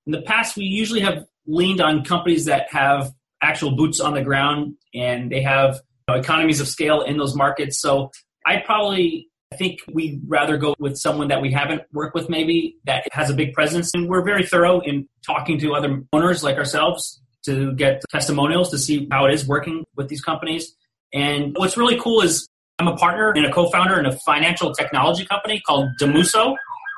In 0.06 0.12
the 0.12 0.24
past, 0.24 0.58
we 0.58 0.66
usually 0.66 1.00
have 1.00 1.24
leaned 1.48 1.80
on 1.80 2.04
companies 2.04 2.44
that 2.48 2.68
have 2.74 3.14
actual 3.42 3.78
boots 3.78 4.02
on 4.02 4.14
the 4.14 4.24
ground 4.24 4.76
and 4.94 5.32
they 5.32 5.44
have 5.44 5.76
you 6.10 6.16
know, 6.16 6.20
economies 6.20 6.60
of 6.60 6.68
scale 6.68 7.04
in 7.04 7.16
those 7.16 7.34
markets. 7.34 7.80
So 7.80 8.12
I'd 8.46 8.66
probably 8.66 9.30
I 9.54 9.56
think 9.56 9.82
we'd 9.94 10.20
rather 10.28 10.58
go 10.58 10.74
with 10.80 10.98
someone 10.98 11.28
that 11.28 11.40
we 11.40 11.52
haven't 11.52 11.84
worked 11.94 12.16
with, 12.16 12.28
maybe 12.28 12.78
that 12.86 13.04
has 13.12 13.30
a 13.30 13.36
big 13.36 13.54
presence. 13.54 13.92
And 13.94 14.10
we're 14.10 14.24
very 14.24 14.44
thorough 14.48 14.80
in 14.80 15.08
talking 15.24 15.60
to 15.60 15.76
other 15.76 16.02
owners 16.12 16.44
like 16.44 16.58
ourselves 16.58 17.22
to 17.46 17.74
get 17.74 18.02
testimonials 18.10 18.72
to 18.72 18.80
see 18.80 19.08
how 19.12 19.26
it 19.28 19.34
is 19.34 19.48
working 19.48 19.86
with 19.96 20.08
these 20.08 20.22
companies. 20.22 20.76
And 21.14 21.54
what's 21.56 21.78
really 21.78 22.00
cool 22.00 22.22
is 22.22 22.48
I'm 22.80 22.88
a 22.88 22.96
partner 22.96 23.32
and 23.32 23.46
a 23.46 23.52
co 23.52 23.70
founder 23.70 24.00
in 24.00 24.08
a 24.08 24.18
financial 24.26 24.74
technology 24.74 25.24
company 25.24 25.62
called 25.68 25.88
Domuso. 26.02 26.56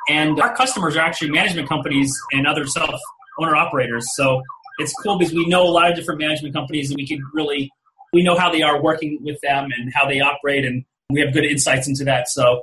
And 0.08 0.40
our 0.40 0.56
customers 0.56 0.96
are 0.96 1.02
actually 1.02 1.32
management 1.32 1.68
companies 1.68 2.16
and 2.32 2.48
other 2.48 2.66
self 2.68 3.02
owner 3.38 3.56
operators. 3.56 4.06
So 4.16 4.42
it's 4.80 4.94
cool 5.04 5.18
because 5.18 5.34
we 5.34 5.46
know 5.48 5.64
a 5.64 5.74
lot 5.74 5.90
of 5.90 5.98
different 5.98 6.22
management 6.22 6.56
companies 6.56 6.90
and 6.90 6.96
we 6.96 7.06
can 7.06 7.20
really 7.34 7.70
we 8.14 8.24
know 8.24 8.38
how 8.38 8.50
they 8.50 8.62
are 8.62 8.82
working 8.82 9.18
with 9.24 9.42
them 9.42 9.68
and 9.78 9.92
how 9.94 10.08
they 10.08 10.22
operate 10.22 10.64
and 10.64 10.86
we 11.12 11.22
have 11.22 11.34
good 11.34 11.46
insights 11.46 11.88
into 11.88 12.04
that. 12.06 12.30
So 12.30 12.62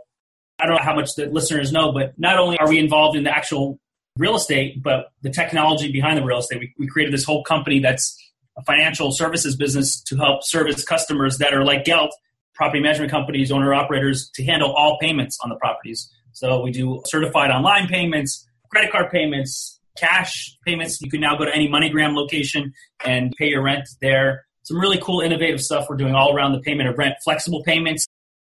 I 0.59 0.67
don't 0.67 0.77
know 0.77 0.83
how 0.83 0.95
much 0.95 1.15
the 1.15 1.27
listeners 1.27 1.73
know, 1.73 1.93
but 1.93 2.19
not 2.19 2.39
only 2.39 2.59
are 2.59 2.69
we 2.69 2.79
involved 2.79 3.17
in 3.17 3.25
the 3.25 3.35
actual 3.35 3.79
real 4.17 4.37
estate, 4.37 4.83
but 4.83 5.07
the 5.23 5.31
technology 5.31 5.91
behind 5.91 6.19
the 6.19 6.25
real 6.25 6.39
estate. 6.39 6.61
We, 6.61 6.75
we 6.79 6.87
created 6.87 7.15
this 7.15 7.25
whole 7.25 7.43
company 7.45 7.81
that's 7.81 8.17
a 8.59 8.63
financial 8.65 9.11
services 9.11 9.57
business 9.57 10.03
to 10.03 10.17
help 10.17 10.45
service 10.45 10.85
customers 10.85 11.39
that 11.39 11.55
are 11.55 11.65
like 11.65 11.85
Gelt, 11.85 12.15
property 12.55 12.83
management 12.83 13.11
companies, 13.11 13.51
owner 13.51 13.73
operators, 13.73 14.31
to 14.35 14.45
handle 14.45 14.73
all 14.73 14.99
payments 15.01 15.39
on 15.43 15.49
the 15.49 15.57
properties. 15.57 16.11
So 16.33 16.63
we 16.63 16.71
do 16.71 17.03
certified 17.07 17.51
online 17.51 17.89
payments, 17.89 18.47
credit 18.71 18.93
card 18.93 19.11
payments, 19.11 19.81
cash 19.97 20.57
payments. 20.67 21.01
You 21.01 21.11
can 21.11 21.21
now 21.21 21.37
go 21.37 21.45
to 21.45 21.55
any 21.55 21.69
MoneyGram 21.69 22.15
location 22.15 22.73
and 23.05 23.33
pay 23.39 23.49
your 23.49 23.63
rent 23.63 23.89
there. 24.01 24.45
Some 24.65 24.79
really 24.79 24.99
cool, 25.03 25.21
innovative 25.21 25.61
stuff 25.61 25.87
we're 25.89 25.97
doing 25.97 26.15
all 26.15 26.35
around 26.35 26.53
the 26.53 26.61
payment 26.61 26.89
of 26.89 26.97
rent, 26.99 27.15
flexible 27.25 27.63
payments, 27.65 28.07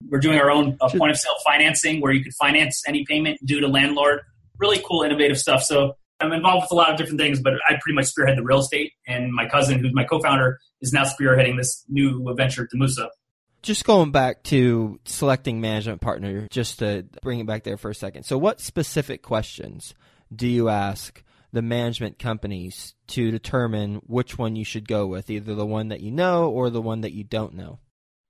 we're 0.08 0.20
doing 0.20 0.38
our 0.38 0.50
own 0.50 0.76
uh, 0.80 0.88
point 0.88 1.10
of 1.10 1.16
sale 1.16 1.34
financing 1.44 2.00
where 2.00 2.12
you 2.12 2.22
could 2.22 2.34
finance 2.34 2.82
any 2.86 3.04
payment 3.04 3.38
due 3.44 3.60
to 3.60 3.68
landlord. 3.68 4.20
Really 4.58 4.82
cool, 4.86 5.02
innovative 5.02 5.38
stuff. 5.38 5.62
So 5.62 5.96
I'm 6.20 6.32
involved 6.32 6.64
with 6.64 6.72
a 6.72 6.74
lot 6.74 6.90
of 6.90 6.96
different 6.96 7.20
things, 7.20 7.40
but 7.40 7.54
I 7.68 7.74
pretty 7.80 7.94
much 7.94 8.06
spearhead 8.06 8.38
the 8.38 8.42
real 8.42 8.60
estate. 8.60 8.92
And 9.06 9.32
my 9.32 9.48
cousin, 9.48 9.80
who's 9.80 9.92
my 9.92 10.04
co-founder, 10.04 10.58
is 10.80 10.92
now 10.92 11.04
spearheading 11.04 11.56
this 11.56 11.84
new 11.88 12.28
adventure 12.28 12.62
venture, 12.62 12.76
Domuso. 12.76 13.08
Just 13.62 13.84
going 13.84 14.12
back 14.12 14.42
to 14.44 15.00
selecting 15.06 15.60
management 15.60 16.02
partner, 16.02 16.46
just 16.50 16.80
to 16.80 17.06
bring 17.22 17.40
it 17.40 17.46
back 17.46 17.64
there 17.64 17.78
for 17.78 17.90
a 17.90 17.94
second. 17.94 18.24
So, 18.24 18.36
what 18.36 18.60
specific 18.60 19.22
questions 19.22 19.94
do 20.34 20.46
you 20.46 20.68
ask 20.68 21.22
the 21.52 21.62
management 21.62 22.18
companies 22.18 22.94
to 23.06 23.30
determine 23.30 23.96
which 24.06 24.36
one 24.36 24.54
you 24.54 24.64
should 24.64 24.86
go 24.86 25.06
with, 25.06 25.30
either 25.30 25.54
the 25.54 25.64
one 25.64 25.88
that 25.88 26.00
you 26.00 26.10
know 26.10 26.50
or 26.50 26.68
the 26.68 26.82
one 26.82 27.00
that 27.00 27.12
you 27.12 27.24
don't 27.24 27.54
know? 27.54 27.78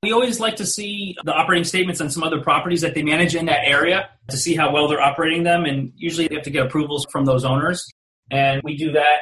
We 0.05 0.12
always 0.12 0.38
like 0.38 0.57
to 0.57 0.67
see 0.67 1.17
the 1.25 1.33
operating 1.33 1.64
statements 1.64 1.99
on 1.99 2.11
some 2.11 2.23
other 2.23 2.38
properties 2.38 2.83
that 2.83 2.95
they 2.95 3.03
manage 3.03 3.35
in 3.35 3.47
that 3.47 3.61
area 3.64 4.11
to 4.29 4.37
see 4.37 4.55
how 4.55 4.71
well 4.71 4.87
they're 4.87 5.01
operating 5.01 5.45
them. 5.45 5.64
And 5.64 5.95
usually 5.97 6.29
they 6.29 6.35
have 6.35 6.45
to 6.45 6.51
get 6.51 6.67
approvals 6.67 7.07
from 7.11 7.25
those 7.25 7.43
owners. 7.43 7.88
And 8.31 8.61
we 8.62 8.77
do 8.77 8.93
that. 8.93 9.21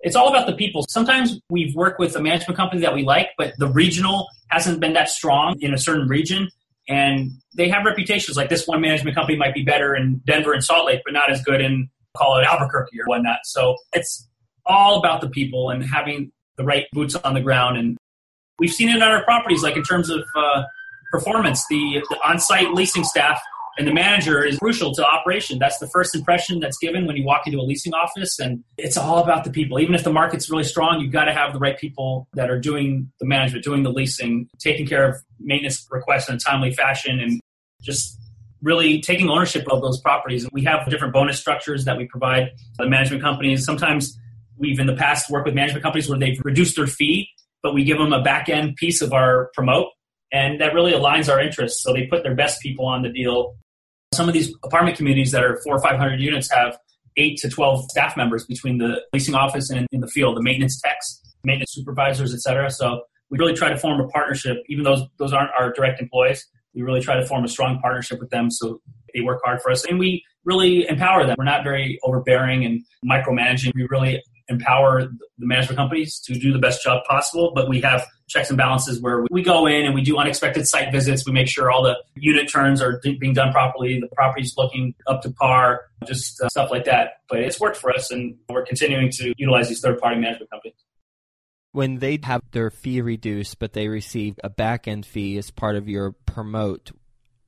It's 0.00 0.14
all 0.14 0.28
about 0.28 0.46
the 0.46 0.52
people. 0.52 0.84
Sometimes 0.90 1.40
we've 1.48 1.74
worked 1.74 1.98
with 1.98 2.14
a 2.16 2.20
management 2.20 2.54
company 2.54 2.82
that 2.82 2.92
we 2.92 3.02
like, 3.02 3.30
but 3.38 3.54
the 3.56 3.68
regional 3.68 4.28
hasn't 4.50 4.78
been 4.78 4.92
that 4.92 5.08
strong 5.08 5.56
in 5.62 5.72
a 5.72 5.78
certain 5.78 6.06
region. 6.06 6.50
And 6.86 7.30
they 7.56 7.70
have 7.70 7.86
reputations 7.86 8.36
like 8.36 8.50
this 8.50 8.66
one 8.66 8.82
management 8.82 9.16
company 9.16 9.38
might 9.38 9.54
be 9.54 9.62
better 9.62 9.94
in 9.96 10.20
Denver 10.26 10.52
and 10.52 10.62
Salt 10.62 10.84
Lake, 10.84 11.00
but 11.06 11.14
not 11.14 11.30
as 11.30 11.42
good 11.42 11.62
in, 11.62 11.88
call 12.14 12.38
it 12.38 12.44
Albuquerque 12.44 13.00
or 13.00 13.06
whatnot. 13.06 13.38
So 13.44 13.76
it's 13.94 14.28
all 14.66 14.98
about 14.98 15.22
the 15.22 15.30
people 15.30 15.70
and 15.70 15.82
having 15.82 16.30
the 16.58 16.64
right 16.64 16.84
boots 16.92 17.14
on 17.14 17.32
the 17.32 17.40
ground 17.40 17.78
and 17.78 17.96
We've 18.58 18.72
seen 18.72 18.88
it 18.88 19.02
on 19.02 19.10
our 19.10 19.24
properties, 19.24 19.62
like 19.62 19.76
in 19.76 19.82
terms 19.82 20.10
of 20.10 20.24
uh, 20.36 20.62
performance. 21.10 21.64
The, 21.68 22.02
the 22.10 22.18
on-site 22.28 22.72
leasing 22.72 23.04
staff 23.04 23.40
and 23.76 23.88
the 23.88 23.92
manager 23.92 24.44
is 24.44 24.58
crucial 24.58 24.94
to 24.94 25.04
operation. 25.04 25.58
That's 25.58 25.78
the 25.78 25.88
first 25.88 26.14
impression 26.14 26.60
that's 26.60 26.78
given 26.78 27.06
when 27.06 27.16
you 27.16 27.24
walk 27.24 27.46
into 27.46 27.58
a 27.58 27.62
leasing 27.62 27.92
office, 27.92 28.38
and 28.38 28.62
it's 28.78 28.96
all 28.96 29.18
about 29.18 29.44
the 29.44 29.50
people. 29.50 29.80
Even 29.80 29.94
if 29.94 30.04
the 30.04 30.12
market's 30.12 30.48
really 30.48 30.64
strong, 30.64 31.00
you've 31.00 31.12
got 31.12 31.24
to 31.24 31.32
have 31.32 31.52
the 31.52 31.58
right 31.58 31.76
people 31.76 32.28
that 32.34 32.50
are 32.50 32.58
doing 32.58 33.10
the 33.18 33.26
management, 33.26 33.64
doing 33.64 33.82
the 33.82 33.90
leasing, 33.90 34.48
taking 34.58 34.86
care 34.86 35.08
of 35.08 35.16
maintenance 35.40 35.86
requests 35.90 36.28
in 36.28 36.36
a 36.36 36.38
timely 36.38 36.72
fashion, 36.72 37.18
and 37.18 37.40
just 37.82 38.18
really 38.62 39.00
taking 39.00 39.28
ownership 39.28 39.66
of 39.70 39.82
those 39.82 40.00
properties. 40.00 40.44
And 40.44 40.52
we 40.52 40.62
have 40.64 40.88
different 40.88 41.12
bonus 41.12 41.38
structures 41.38 41.84
that 41.84 41.98
we 41.98 42.06
provide 42.06 42.50
the 42.78 42.88
management 42.88 43.22
companies. 43.22 43.64
Sometimes 43.64 44.16
we've 44.56 44.78
in 44.78 44.86
the 44.86 44.94
past 44.94 45.28
worked 45.28 45.46
with 45.46 45.54
management 45.54 45.82
companies 45.82 46.08
where 46.08 46.18
they've 46.18 46.40
reduced 46.44 46.76
their 46.76 46.86
fee 46.86 47.28
but 47.64 47.74
we 47.74 47.82
give 47.82 47.98
them 47.98 48.12
a 48.12 48.22
back 48.22 48.48
end 48.48 48.76
piece 48.76 49.02
of 49.02 49.12
our 49.12 49.50
promote, 49.54 49.88
and 50.30 50.60
that 50.60 50.72
really 50.72 50.92
aligns 50.92 51.28
our 51.28 51.40
interests. 51.40 51.82
So 51.82 51.92
they 51.92 52.06
put 52.06 52.22
their 52.22 52.36
best 52.36 52.60
people 52.60 52.86
on 52.86 53.02
the 53.02 53.08
deal. 53.08 53.56
Some 54.14 54.28
of 54.28 54.34
these 54.34 54.54
apartment 54.62 54.96
communities 54.96 55.32
that 55.32 55.42
are 55.42 55.60
four 55.64 55.74
or 55.74 55.82
five 55.82 55.96
hundred 55.96 56.20
units 56.20 56.48
have 56.52 56.78
eight 57.16 57.38
to 57.38 57.48
twelve 57.48 57.84
staff 57.90 58.16
members 58.16 58.44
between 58.46 58.78
the 58.78 59.00
leasing 59.12 59.34
office 59.34 59.70
and 59.70 59.88
in 59.90 60.00
the 60.00 60.08
field, 60.08 60.36
the 60.36 60.42
maintenance 60.42 60.80
techs, 60.80 61.20
maintenance 61.42 61.72
supervisors, 61.72 62.32
et 62.32 62.40
cetera. 62.40 62.70
So 62.70 63.02
we 63.30 63.38
really 63.38 63.54
try 63.54 63.70
to 63.70 63.78
form 63.78 63.98
a 64.00 64.06
partnership, 64.08 64.58
even 64.68 64.84
though 64.84 65.08
those 65.18 65.32
aren't 65.32 65.50
our 65.58 65.72
direct 65.72 66.00
employees. 66.00 66.46
We 66.74 66.82
really 66.82 67.00
try 67.00 67.16
to 67.16 67.26
form 67.26 67.44
a 67.44 67.48
strong 67.48 67.80
partnership 67.80 68.20
with 68.20 68.30
them 68.30 68.50
so 68.50 68.80
they 69.14 69.20
work 69.22 69.40
hard 69.44 69.62
for 69.62 69.70
us 69.70 69.84
and 69.84 69.98
we 69.98 70.22
really 70.44 70.86
empower 70.88 71.24
them. 71.24 71.36
We're 71.38 71.44
not 71.44 71.64
very 71.64 71.98
overbearing 72.02 72.64
and 72.64 72.84
micromanaging. 73.08 73.72
We 73.74 73.86
really 73.88 74.22
empower 74.48 75.02
the 75.02 75.46
management 75.46 75.78
companies 75.78 76.18
to 76.20 76.34
do 76.34 76.52
the 76.52 76.58
best 76.58 76.82
job 76.82 77.02
possible, 77.04 77.52
but 77.54 77.68
we 77.68 77.80
have 77.80 78.06
checks 78.28 78.48
and 78.50 78.58
balances 78.58 79.00
where 79.00 79.24
we 79.30 79.42
go 79.42 79.66
in 79.66 79.84
and 79.84 79.94
we 79.94 80.02
do 80.02 80.16
unexpected 80.16 80.66
site 80.66 80.92
visits. 80.92 81.26
We 81.26 81.32
make 81.32 81.48
sure 81.48 81.70
all 81.70 81.82
the 81.82 81.96
unit 82.14 82.50
turns 82.50 82.82
are 82.82 83.00
being 83.02 83.32
done 83.34 83.52
properly, 83.52 84.00
the 84.00 84.14
property's 84.14 84.54
looking 84.56 84.94
up 85.06 85.22
to 85.22 85.30
par, 85.30 85.82
just 86.06 86.40
uh, 86.40 86.48
stuff 86.48 86.70
like 86.70 86.84
that. 86.84 87.20
But 87.28 87.40
it's 87.40 87.58
worked 87.58 87.76
for 87.76 87.90
us, 87.90 88.10
and 88.10 88.36
we're 88.48 88.64
continuing 88.64 89.10
to 89.12 89.34
utilize 89.36 89.68
these 89.68 89.80
third 89.80 89.98
party 89.98 90.20
management 90.20 90.50
companies. 90.50 90.74
when 91.74 91.98
they 91.98 92.18
have 92.22 92.40
their 92.52 92.70
fee 92.70 93.00
reduced, 93.00 93.58
but 93.58 93.72
they 93.72 93.88
receive 93.88 94.38
a 94.44 94.48
back 94.48 94.86
end 94.86 95.04
fee 95.04 95.36
as 95.36 95.50
part 95.50 95.74
of 95.74 95.88
your 95.88 96.12
promote, 96.12 96.92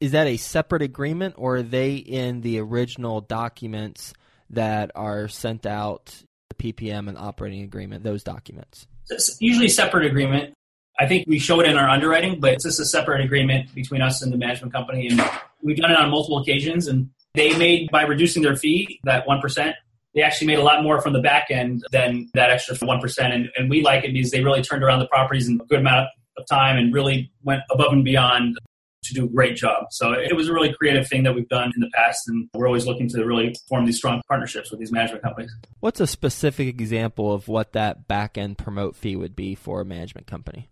is 0.01 0.11
that 0.11 0.27
a 0.27 0.37
separate 0.37 0.83
agreement 0.83 1.35
or 1.39 1.57
are 1.57 1.63
they 1.63 1.95
in 1.95 2.41
the 2.41 2.59
original 2.59 3.21
documents 3.21 4.13
that 4.51 4.91
are 4.97 5.29
sent 5.29 5.65
out, 5.65 6.13
the 6.49 6.73
PPM 6.73 7.09
and 7.09 7.17
operating 7.17 7.63
agreement, 7.63 8.05
those 8.05 8.23
documents? 8.23 8.87
It's 9.09 9.37
usually 9.41 9.67
a 9.67 9.71
separate 9.71 10.07
agreement. 10.07 10.55
I 10.99 11.07
think 11.07 11.27
we 11.27 11.39
show 11.39 11.61
it 11.61 11.69
in 11.69 11.77
our 11.77 11.89
underwriting, 11.89 12.41
but 12.41 12.55
it's 12.55 12.65
just 12.65 12.81
a 12.81 12.87
separate 12.87 13.21
agreement 13.21 13.75
between 13.75 14.01
us 14.01 14.23
and 14.23 14.33
the 14.33 14.39
management 14.39 14.73
company. 14.73 15.09
And 15.09 15.23
we've 15.63 15.77
done 15.77 15.91
it 15.91 15.97
on 15.97 16.11
multiple 16.11 16.39
occasions. 16.39 16.87
And 16.87 17.11
they 17.35 17.57
made, 17.59 17.91
by 17.91 18.03
reducing 18.03 18.43
their 18.43 18.57
fee, 18.57 18.99
that 19.05 19.27
1%, 19.27 19.75
they 20.15 20.23
actually 20.23 20.47
made 20.47 20.59
a 20.59 20.63
lot 20.63 20.83
more 20.83 21.01
from 21.03 21.13
the 21.13 21.21
back 21.21 21.49
end 21.51 21.85
than 21.93 22.31
that 22.33 22.51
extra 22.51 22.75
1%. 22.75 23.19
And, 23.19 23.51
and 23.57 23.69
we 23.69 23.83
like 23.83 24.05
it 24.05 24.15
because 24.15 24.31
they 24.31 24.43
really 24.43 24.63
turned 24.63 24.83
around 24.83 25.01
the 25.01 25.09
properties 25.09 25.49
in 25.49 25.61
a 25.61 25.65
good 25.67 25.81
amount 25.81 26.09
of 26.39 26.47
time 26.47 26.79
and 26.79 26.93
really 26.95 27.31
went 27.43 27.61
above 27.71 27.93
and 27.93 28.05
beyond 28.05 28.59
to 29.09 29.15
do 29.15 29.25
a 29.25 29.29
great 29.29 29.57
job. 29.57 29.87
So 29.91 30.13
it 30.13 30.35
was 30.35 30.49
a 30.49 30.53
really 30.53 30.73
creative 30.73 31.09
thing 31.09 31.23
that 31.25 31.35
we've 31.35 31.49
done 31.49 31.73
in 31.75 31.81
the 31.81 31.91
past, 31.95 32.29
and 32.29 32.49
we're 32.55 32.67
always 32.67 32.87
looking 32.87 33.09
to 33.11 33.25
really 33.25 33.55
form 33.69 33.85
these 33.85 33.97
strong 33.97 34.23
partnerships 34.29 34.71
with 34.71 34.81
these 34.81 34.93
management 34.93 35.23
companies. 35.23 35.53
What's 35.81 36.01
a 36.01 36.07
specific 36.07 36.69
example 36.69 37.33
of 37.33 37.49
what 37.49 37.73
that 37.73 38.09
back 38.09 38.39
end 38.39 38.59
promote 38.59 38.97
fee 38.97 39.17
would 39.17 39.37
be 39.37 39.55
for 39.55 39.81
a 39.81 39.85
management 39.85 40.27
company? 40.27 40.69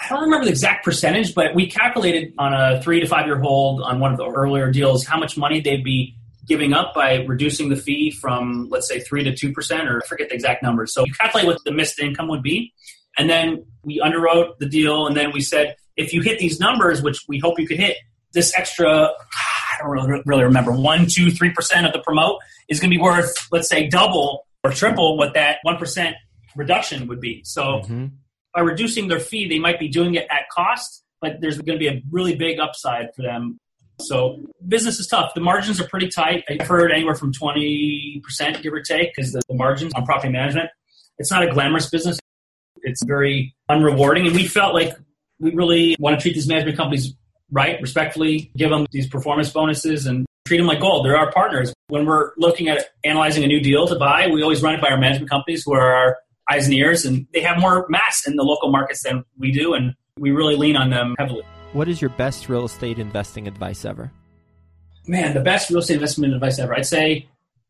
I 0.00 0.08
don't 0.10 0.22
remember 0.22 0.44
the 0.44 0.50
exact 0.50 0.84
percentage, 0.84 1.34
but 1.34 1.54
we 1.54 1.68
calculated 1.68 2.32
on 2.38 2.54
a 2.54 2.80
three 2.82 3.00
to 3.00 3.06
five 3.06 3.26
year 3.26 3.38
hold 3.38 3.82
on 3.82 4.00
one 4.00 4.12
of 4.12 4.18
the 4.18 4.26
earlier 4.26 4.70
deals 4.70 5.04
how 5.04 5.18
much 5.18 5.36
money 5.36 5.60
they'd 5.60 5.84
be 5.84 6.16
giving 6.48 6.72
up 6.72 6.94
by 6.94 7.24
reducing 7.26 7.68
the 7.68 7.76
fee 7.76 8.10
from, 8.10 8.68
let's 8.70 8.88
say, 8.88 9.00
3 9.00 9.24
to 9.24 9.32
2%, 9.32 9.86
or 9.86 10.02
I 10.02 10.06
forget 10.06 10.30
the 10.30 10.34
exact 10.34 10.62
numbers. 10.62 10.94
So 10.94 11.04
you 11.04 11.12
calculate 11.12 11.46
what 11.46 11.62
the 11.64 11.72
missed 11.72 12.00
income 12.00 12.26
would 12.28 12.42
be. 12.42 12.72
And 13.18 13.28
then 13.28 13.66
we 13.84 14.00
underwrote 14.00 14.58
the 14.58 14.66
deal. 14.66 15.06
And 15.06 15.16
then 15.16 15.30
we 15.32 15.40
said, 15.40 15.76
if 15.98 16.12
you 16.12 16.22
hit 16.22 16.38
these 16.38 16.58
numbers, 16.58 17.02
which 17.02 17.18
we 17.28 17.38
hope 17.38 17.58
you 17.58 17.66
could 17.66 17.78
hit, 17.78 17.96
this 18.32 18.54
extra, 18.56 19.08
I 19.08 19.78
don't 19.80 19.90
really, 19.90 20.22
really 20.24 20.44
remember, 20.44 20.72
1, 20.72 21.06
2, 21.06 21.26
3% 21.26 21.86
of 21.86 21.92
the 21.92 22.00
promote 22.00 22.40
is 22.68 22.80
going 22.80 22.90
to 22.90 22.96
be 22.96 23.02
worth, 23.02 23.34
let's 23.52 23.68
say, 23.68 23.88
double 23.88 24.46
or 24.64 24.70
triple 24.70 25.16
what 25.16 25.34
that 25.34 25.58
1% 25.66 26.12
reduction 26.56 27.06
would 27.08 27.20
be. 27.20 27.42
So 27.44 27.62
mm-hmm. 27.62 28.06
by 28.54 28.60
reducing 28.62 29.08
their 29.08 29.20
fee, 29.20 29.48
they 29.48 29.58
might 29.58 29.78
be 29.78 29.88
doing 29.88 30.14
it 30.14 30.26
at 30.30 30.48
cost, 30.50 31.04
but 31.20 31.40
there's 31.40 31.58
going 31.58 31.78
to 31.78 31.82
be 31.82 31.88
a 31.88 32.02
really 32.10 32.34
big 32.34 32.58
upside 32.58 33.14
for 33.14 33.22
them 33.22 33.58
so 34.00 34.40
business 34.66 35.00
is 35.00 35.06
tough. 35.06 35.34
The 35.34 35.40
margins 35.40 35.80
are 35.80 35.88
pretty 35.88 36.08
tight. 36.08 36.44
I've 36.48 36.66
heard 36.66 36.92
anywhere 36.92 37.14
from 37.14 37.32
20%, 37.32 38.62
give 38.62 38.72
or 38.72 38.80
take, 38.80 39.14
because 39.14 39.32
the, 39.32 39.42
the 39.48 39.54
margins 39.54 39.92
on 39.94 40.04
property 40.04 40.32
management. 40.32 40.70
It's 41.18 41.30
not 41.30 41.42
a 41.42 41.52
glamorous 41.52 41.90
business. 41.90 42.18
It's 42.82 43.02
very 43.04 43.56
unrewarding. 43.68 44.26
And 44.26 44.36
we 44.36 44.46
felt 44.46 44.72
like 44.72 44.96
we 45.40 45.52
really 45.54 45.96
want 45.98 46.18
to 46.18 46.22
treat 46.22 46.34
these 46.34 46.48
management 46.48 46.76
companies 46.76 47.14
right, 47.50 47.80
respectfully, 47.80 48.50
give 48.56 48.70
them 48.70 48.86
these 48.90 49.06
performance 49.06 49.50
bonuses 49.50 50.06
and 50.06 50.26
treat 50.46 50.58
them 50.58 50.66
like 50.66 50.80
gold. 50.80 51.04
They're 51.04 51.16
our 51.16 51.32
partners. 51.32 51.72
When 51.88 52.06
we're 52.06 52.32
looking 52.36 52.68
at 52.68 52.86
analyzing 53.04 53.44
a 53.44 53.46
new 53.46 53.60
deal 53.60 53.86
to 53.86 53.96
buy, 53.96 54.28
we 54.28 54.42
always 54.42 54.62
run 54.62 54.74
it 54.74 54.80
by 54.80 54.88
our 54.88 54.98
management 54.98 55.30
companies 55.30 55.62
who 55.64 55.74
are 55.74 55.94
our 55.94 56.18
eyes 56.50 56.66
and 56.66 56.74
ears, 56.74 57.04
and 57.04 57.26
they 57.32 57.40
have 57.40 57.58
more 57.58 57.86
mass 57.88 58.26
in 58.26 58.36
the 58.36 58.42
local 58.42 58.70
markets 58.70 59.02
than 59.04 59.24
we 59.38 59.52
do, 59.52 59.74
and 59.74 59.94
we 60.18 60.30
really 60.30 60.56
lean 60.56 60.76
on 60.76 60.90
them 60.90 61.14
heavily. 61.18 61.42
What 61.72 61.88
is 61.88 62.00
your 62.00 62.10
best 62.10 62.48
real 62.48 62.64
estate 62.64 62.98
investing 62.98 63.46
advice 63.46 63.84
ever? 63.84 64.10
Man, 65.06 65.34
the 65.34 65.40
best 65.40 65.70
real 65.70 65.80
estate 65.80 65.94
investment 65.94 66.34
advice 66.34 66.58
ever. 66.58 66.74
I'd 66.74 66.86
say 66.86 67.28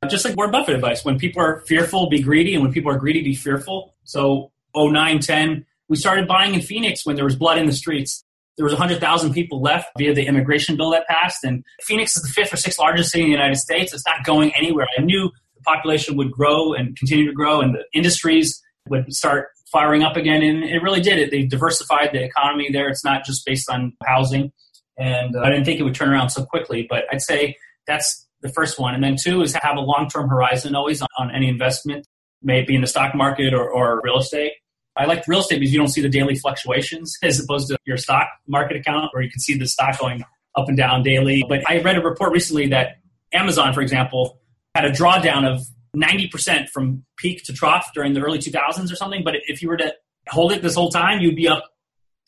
just 0.09 0.25
like 0.25 0.37
Warren 0.37 0.53
Buffett 0.53 0.77
advice. 0.77 1.05
When 1.05 1.19
people 1.19 1.43
are 1.43 1.61
fearful, 1.67 2.09
be 2.09 2.23
greedy, 2.23 2.55
and 2.55 2.63
when 2.63 2.73
people 2.73 2.93
are 2.93 2.99
greedy, 2.99 3.23
be 3.23 3.35
fearful. 3.35 3.95
So 4.05 4.53
09, 4.77 5.19
10, 5.19 5.67
we 5.89 5.97
started 5.97 6.29
buying 6.29 6.55
in 6.55 6.61
Phoenix 6.61 7.05
when 7.05 7.17
there 7.17 7.25
was 7.25 7.37
blood 7.37 7.59
in 7.59 7.67
the 7.67 7.73
streets. 7.73 8.25
There 8.57 8.65
was 8.65 8.73
100,000 8.73 9.33
people 9.33 9.63
left 9.63 9.89
via 9.97 10.15
the 10.15 10.27
immigration 10.27 10.77
bill 10.77 10.91
that 10.91 11.07
passed, 11.07 11.45
and 11.45 11.65
Phoenix 11.83 12.17
is 12.17 12.23
the 12.23 12.29
fifth 12.29 12.53
or 12.53 12.57
sixth 12.57 12.79
largest 12.79 13.13
city 13.13 13.25
in 13.25 13.31
the 13.31 13.37
United 13.37 13.57
States. 13.57 13.95
It's 13.95 14.07
not 14.07 14.25
going 14.25 14.53
anywhere. 14.57 14.87
I 14.99 15.03
knew 15.03 15.31
the 15.55 15.63
population 15.63 16.17
would 16.17 16.33
grow 16.33 16.73
and 16.73 16.97
continue 16.97 17.27
to 17.27 17.33
grow, 17.33 17.61
and 17.61 17.75
the 17.75 17.85
industries 17.95 18.61
would 18.89 19.13
start 19.13 19.49
firing 19.71 20.03
up 20.03 20.17
again, 20.17 20.43
and 20.43 20.65
it 20.65 20.83
really 20.83 21.01
did. 21.01 21.19
It 21.19 21.31
they 21.31 21.45
diversified 21.45 22.11
the 22.13 22.23
economy 22.25 22.69
there. 22.73 22.89
It's 22.89 23.05
not 23.05 23.25
just 23.25 23.45
based 23.47 23.71
on 23.71 23.93
housing, 24.05 24.53
and 24.99 25.37
uh, 25.37 25.41
I 25.41 25.51
didn't 25.51 25.65
think 25.65 25.79
it 25.79 25.85
would 25.85 25.95
turn 25.95 26.11
around 26.11 26.31
so 26.31 26.45
quickly. 26.45 26.87
But 26.89 27.05
I'd 27.13 27.23
say 27.23 27.57
that's 27.87 28.27
the 28.41 28.49
first 28.49 28.79
one, 28.79 28.95
and 28.95 29.03
then 29.03 29.17
two 29.23 29.43
is 29.43 29.55
have 29.55 29.77
a 29.77 29.81
long 29.81 30.09
term 30.09 30.29
horizon 30.29 30.75
always 30.75 31.03
on, 31.03 31.09
on, 31.19 31.35
any 31.35 31.49
investment, 31.49 32.07
may 32.43 32.61
it 32.61 32.67
be 32.67 32.75
in 32.75 32.81
the 32.81 32.87
stock 32.87 33.15
market 33.15 33.55
or, 33.55 33.69
or 33.71 34.01
real 34.03 34.19
estate. 34.19 34.53
I 34.99 35.05
like 35.05 35.27
real 35.29 35.41
estate 35.41 35.61
because 35.61 35.73
you 35.73 35.79
don't 35.79 35.89
see 35.89 36.03
the 36.03 36.09
daily 36.09 36.35
fluctuations 36.35 37.17
as 37.23 37.43
opposed 37.43 37.69
to 37.69 37.79
your 37.87 37.97
stock 37.97 38.29
market 38.47 38.77
account, 38.77 39.11
where 39.13 39.23
you 39.23 39.31
can 39.31 39.41
see 39.41 39.57
the 39.57 39.67
stock 39.67 39.99
going 39.99 40.25
up 40.57 40.69
and 40.69 40.77
down 40.77 41.03
daily. 41.03 41.45
But 41.49 41.69
I 41.69 41.81
read 41.81 41.97
a 41.97 42.03
report 42.03 42.33
recently 42.33 42.69
that 42.69 42.99
Amazon, 43.33 43.73
for 43.73 43.81
example, 43.81 44.41
had 44.75 44.85
a 44.85 44.91
drawdown 44.91 45.47
of 45.47 45.63
90% 45.97 46.69
from 46.69 47.05
peak 47.17 47.45
to 47.45 47.53
trough 47.53 47.91
during 47.95 48.13
the 48.13 48.21
early 48.21 48.39
2000s 48.39 48.93
or 48.93 48.97
something. 48.97 49.23
But 49.25 49.35
if 49.47 49.63
you 49.63 49.69
were 49.69 49.77
to 49.77 49.95
hold 50.29 50.53
it 50.53 50.63
this 50.63 50.75
whole 50.75 50.91
time, 50.91 51.21
you'd 51.21 51.37
be 51.37 51.49
up 51.49 51.65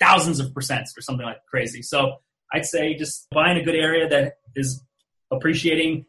thousands 0.00 0.40
of 0.40 0.48
percents 0.48 0.96
or 0.96 1.02
something 1.02 1.26
like 1.26 1.44
crazy. 1.48 1.82
So 1.82 2.16
I'd 2.52 2.66
say 2.66 2.94
just 2.94 3.28
buy 3.30 3.50
in 3.50 3.58
a 3.58 3.62
good 3.62 3.74
area 3.74 4.08
that 4.08 4.34
is 4.56 4.82
appreciating 5.30 6.06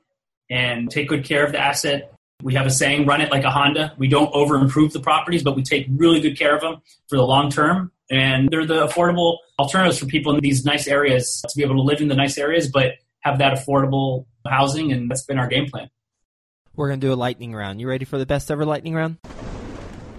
and 0.49 0.89
take 0.89 1.09
good 1.09 1.25
care 1.25 1.45
of 1.45 1.51
the 1.51 1.59
asset. 1.59 2.13
We 2.43 2.53
have 2.55 2.65
a 2.65 2.71
saying, 2.71 3.05
run 3.05 3.21
it 3.21 3.31
like 3.31 3.43
a 3.43 3.49
Honda. 3.49 3.93
We 3.97 4.07
don't 4.07 4.33
over 4.33 4.55
improve 4.55 4.93
the 4.93 4.99
properties, 4.99 5.43
but 5.43 5.55
we 5.55 5.63
take 5.63 5.87
really 5.89 6.21
good 6.21 6.37
care 6.37 6.55
of 6.55 6.61
them 6.61 6.81
for 7.07 7.17
the 7.17 7.23
long 7.23 7.49
term. 7.49 7.91
And 8.09 8.49
they're 8.49 8.65
the 8.65 8.87
affordable 8.87 9.37
alternatives 9.57 9.99
for 9.99 10.05
people 10.05 10.35
in 10.35 10.41
these 10.41 10.65
nice 10.65 10.87
areas 10.87 11.41
to 11.47 11.53
be 11.55 11.63
able 11.63 11.75
to 11.75 11.81
live 11.81 12.01
in 12.01 12.09
the 12.09 12.15
nice 12.15 12.37
areas, 12.37 12.69
but 12.69 12.95
have 13.21 13.37
that 13.39 13.53
affordable 13.53 14.25
housing. 14.45 14.91
And 14.91 15.09
that's 15.09 15.23
been 15.23 15.39
our 15.39 15.47
game 15.47 15.69
plan. 15.69 15.89
We're 16.75 16.89
going 16.89 16.99
to 16.99 17.07
do 17.07 17.13
a 17.13 17.15
lightning 17.15 17.53
round. 17.53 17.79
You 17.79 17.87
ready 17.87 18.03
for 18.05 18.17
the 18.17 18.25
best 18.25 18.51
ever 18.51 18.65
lightning 18.65 18.95
round? 18.95 19.17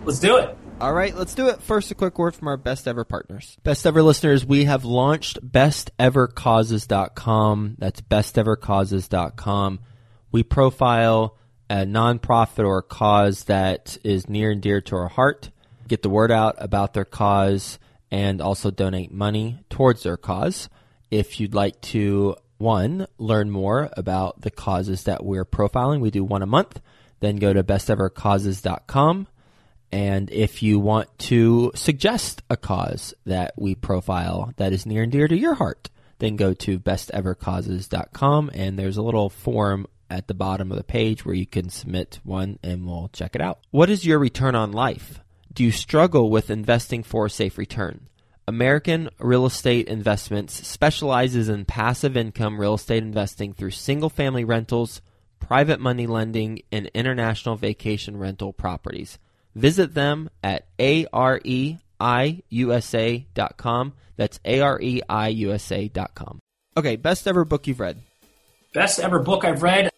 Let's 0.05 0.21
do 0.21 0.39
it. 0.39 0.57
All 0.81 0.93
right, 0.93 1.17
let's 1.17 1.37
do 1.37 1.49
it. 1.49 1.63
First, 1.63 1.93
a 1.93 1.95
quick 1.95 2.19
word 2.19 2.35
from 2.35 2.49
our 2.49 2.57
best 2.57 2.89
ever 2.89 3.05
partners. 3.05 3.57
Best 3.63 3.87
ever 3.87 4.03
listeners, 4.03 4.45
we 4.45 4.65
have 4.65 4.85
launched 4.85 5.39
bestevercauses.com. 5.47 7.77
That's 7.79 8.01
bestevercauses.com. 8.01 9.79
We 10.33 10.43
profile 10.43 11.37
a 11.73 11.87
nonprofit 11.87 12.67
or 12.67 12.79
a 12.79 12.83
cause 12.83 13.45
that 13.45 13.97
is 14.05 14.29
near 14.29 14.51
and 14.51 14.61
dear 14.61 14.83
to 14.83 14.95
our 14.95 15.09
heart, 15.09 15.49
get 15.89 16.03
the 16.03 16.11
word 16.11 16.31
out 16.31 16.55
about 16.59 16.93
their 16.93 17.07
cause, 17.07 17.79
and 18.11 18.43
also 18.43 18.71
donate 18.71 19.11
money 19.11 19.59
towards 19.71 20.03
their 20.03 20.19
cause. 20.19 20.69
If 21.11 21.41
you'd 21.41 21.55
like 21.55 21.81
to 21.81 22.37
one, 22.59 23.07
learn 23.17 23.51
more 23.51 23.89
about 23.97 24.43
the 24.43 24.51
causes 24.51 25.05
that 25.05 25.25
we're 25.25 25.47
profiling. 25.47 26.01
We 26.01 26.11
do 26.11 26.23
one 26.23 26.43
a 26.43 26.47
month. 26.47 26.79
Then 27.21 27.37
go 27.37 27.55
to 27.55 27.65
bestevercauses.com. 27.65 29.29
And 29.91 30.31
if 30.31 30.63
you 30.63 30.79
want 30.79 31.19
to 31.21 31.73
suggest 31.75 32.43
a 32.51 32.59
cause 32.59 33.15
that 33.25 33.55
we 33.57 33.75
profile 33.75 34.53
that 34.59 34.75
is 34.75 34.85
near 34.85 35.05
and 35.05 35.13
dear 35.13 35.27
to 35.27 35.39
your 35.39 35.55
heart, 35.55 35.89
then 36.19 36.37
go 36.37 36.53
to 36.53 36.79
bestevercauses.com 36.79 38.51
and 38.53 38.79
there's 38.79 38.99
a 38.99 39.03
little 39.03 39.31
form 39.31 39.87
at 40.13 40.29
the 40.29 40.35
bottom 40.35 40.71
of 40.71 40.77
the 40.77 40.85
page 40.85 41.25
where 41.25 41.35
you 41.35 41.47
can 41.47 41.71
submit 41.71 42.21
one 42.23 42.59
and 42.63 42.87
we'll 42.87 43.09
check 43.13 43.35
it 43.35 43.41
out. 43.41 43.61
What 43.71 43.91
is 43.91 44.05
your 44.07 44.19
return 44.19 44.55
on 44.55 44.71
life? 44.71 45.21
Do 45.53 45.65
you 45.65 45.71
struggle 45.73 46.31
with 46.31 46.51
investing 46.51 47.03
for 47.03 47.27
a 47.27 47.31
safe 47.31 47.59
return? 47.59 48.09
American 48.47 49.09
Real 49.19 49.47
Estate 49.47 49.89
Investments 49.89 50.67
specializes 50.67 51.49
in 51.49 51.65
passive 51.65 52.17
income 52.17 52.61
real 52.61 52.75
estate 52.75 53.03
investing 53.03 53.53
through 53.53 53.71
single 53.71 54.11
family 54.11 54.45
rentals, 54.45 55.01
private 55.39 55.81
money 55.81 56.07
lending, 56.07 56.63
and 56.71 56.91
international 56.95 57.57
vacation 57.57 58.17
rental 58.17 58.53
properties. 58.53 59.19
Visit 59.55 59.95
them 59.95 60.29
at 60.43 60.67
areiusa.com. 60.79 61.53
That's 64.17 64.39
areiusa.com. 64.41 66.39
Okay, 66.77 66.97
best 66.97 67.29
ever 67.29 67.45
book 67.45 67.67
you've 67.67 67.81
read. 67.81 67.99
Best 68.75 68.99
ever 68.99 69.19
book 69.19 69.45
I've 69.45 69.63
read. 69.63 69.91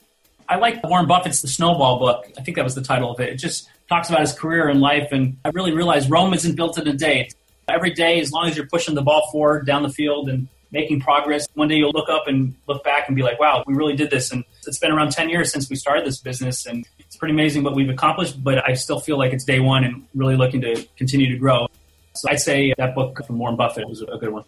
I 0.49 0.57
like 0.57 0.83
Warren 0.85 1.07
Buffett's 1.07 1.43
The 1.43 1.49
Snowball 1.49 1.99
book. 1.99 2.31
I 2.39 2.43
think 2.43 2.57
that 2.57 2.65
was 2.65 2.75
the 2.75 2.83
title 2.83 3.11
of 3.11 3.21
it. 3.21 3.31
It 3.31 3.37
just 3.37 3.69
talks 3.89 4.09
about 4.09 4.21
his 4.21 4.33
career 4.33 4.69
and 4.69 4.81
life, 4.81 5.09
and 5.13 5.37
I 5.45 5.51
really 5.51 5.73
realized 5.73 6.11
Rome 6.11 6.35
isn't 6.35 6.55
built 6.55 6.79
in 6.79 6.87
a 6.89 6.93
day 6.93 7.29
every 7.69 7.91
day, 7.91 8.21
as 8.21 8.33
long 8.33 8.49
as 8.49 8.57
you're 8.57 8.67
pushing 8.67 8.95
the 8.95 9.03
ball 9.03 9.29
forward 9.31 9.67
down 9.67 9.83
the 9.83 9.89
field 9.89 10.29
and 10.29 10.49
making 10.71 11.01
progress, 11.01 11.47
one 11.55 11.69
day 11.69 11.77
you'll 11.77 11.93
look 11.93 12.09
up 12.09 12.27
and 12.27 12.55
look 12.67 12.83
back 12.83 13.07
and 13.07 13.17
be 13.17 13.23
like, 13.23 13.39
wow, 13.39 13.63
we 13.67 13.75
really 13.75 13.95
did 13.95 14.11
this. 14.11 14.33
And 14.33 14.45
it's 14.67 14.79
been 14.79 14.91
around 14.91 15.13
10 15.13 15.29
years 15.29 15.53
since 15.53 15.71
we 15.71 15.77
started 15.77 16.05
this 16.05 16.19
business. 16.19 16.67
And 16.67 16.85
it's 16.99 17.17
pretty 17.17 17.33
amazing 17.33 17.63
what 17.63 17.75
we've 17.75 17.89
accomplished, 17.89 18.43
but 18.43 18.69
I 18.69 18.75
still 18.75 18.99
feel 18.99 19.17
like 19.17 19.33
it's 19.33 19.45
day 19.45 19.61
one 19.61 19.85
and 19.85 20.07
really 20.15 20.37
looking 20.37 20.61
to 20.63 20.85
continue 20.97 21.31
to 21.31 21.39
grow. 21.39 21.69
So 22.15 22.29
I'd 22.29 22.41
say 22.41 22.75
that 22.77 22.95
book 22.95 23.25
from 23.25 23.39
Warren 23.39 23.57
Buffett 23.57 23.89
was 23.89 24.03
a 24.03 24.19
good 24.19 24.31
one. 24.31 24.45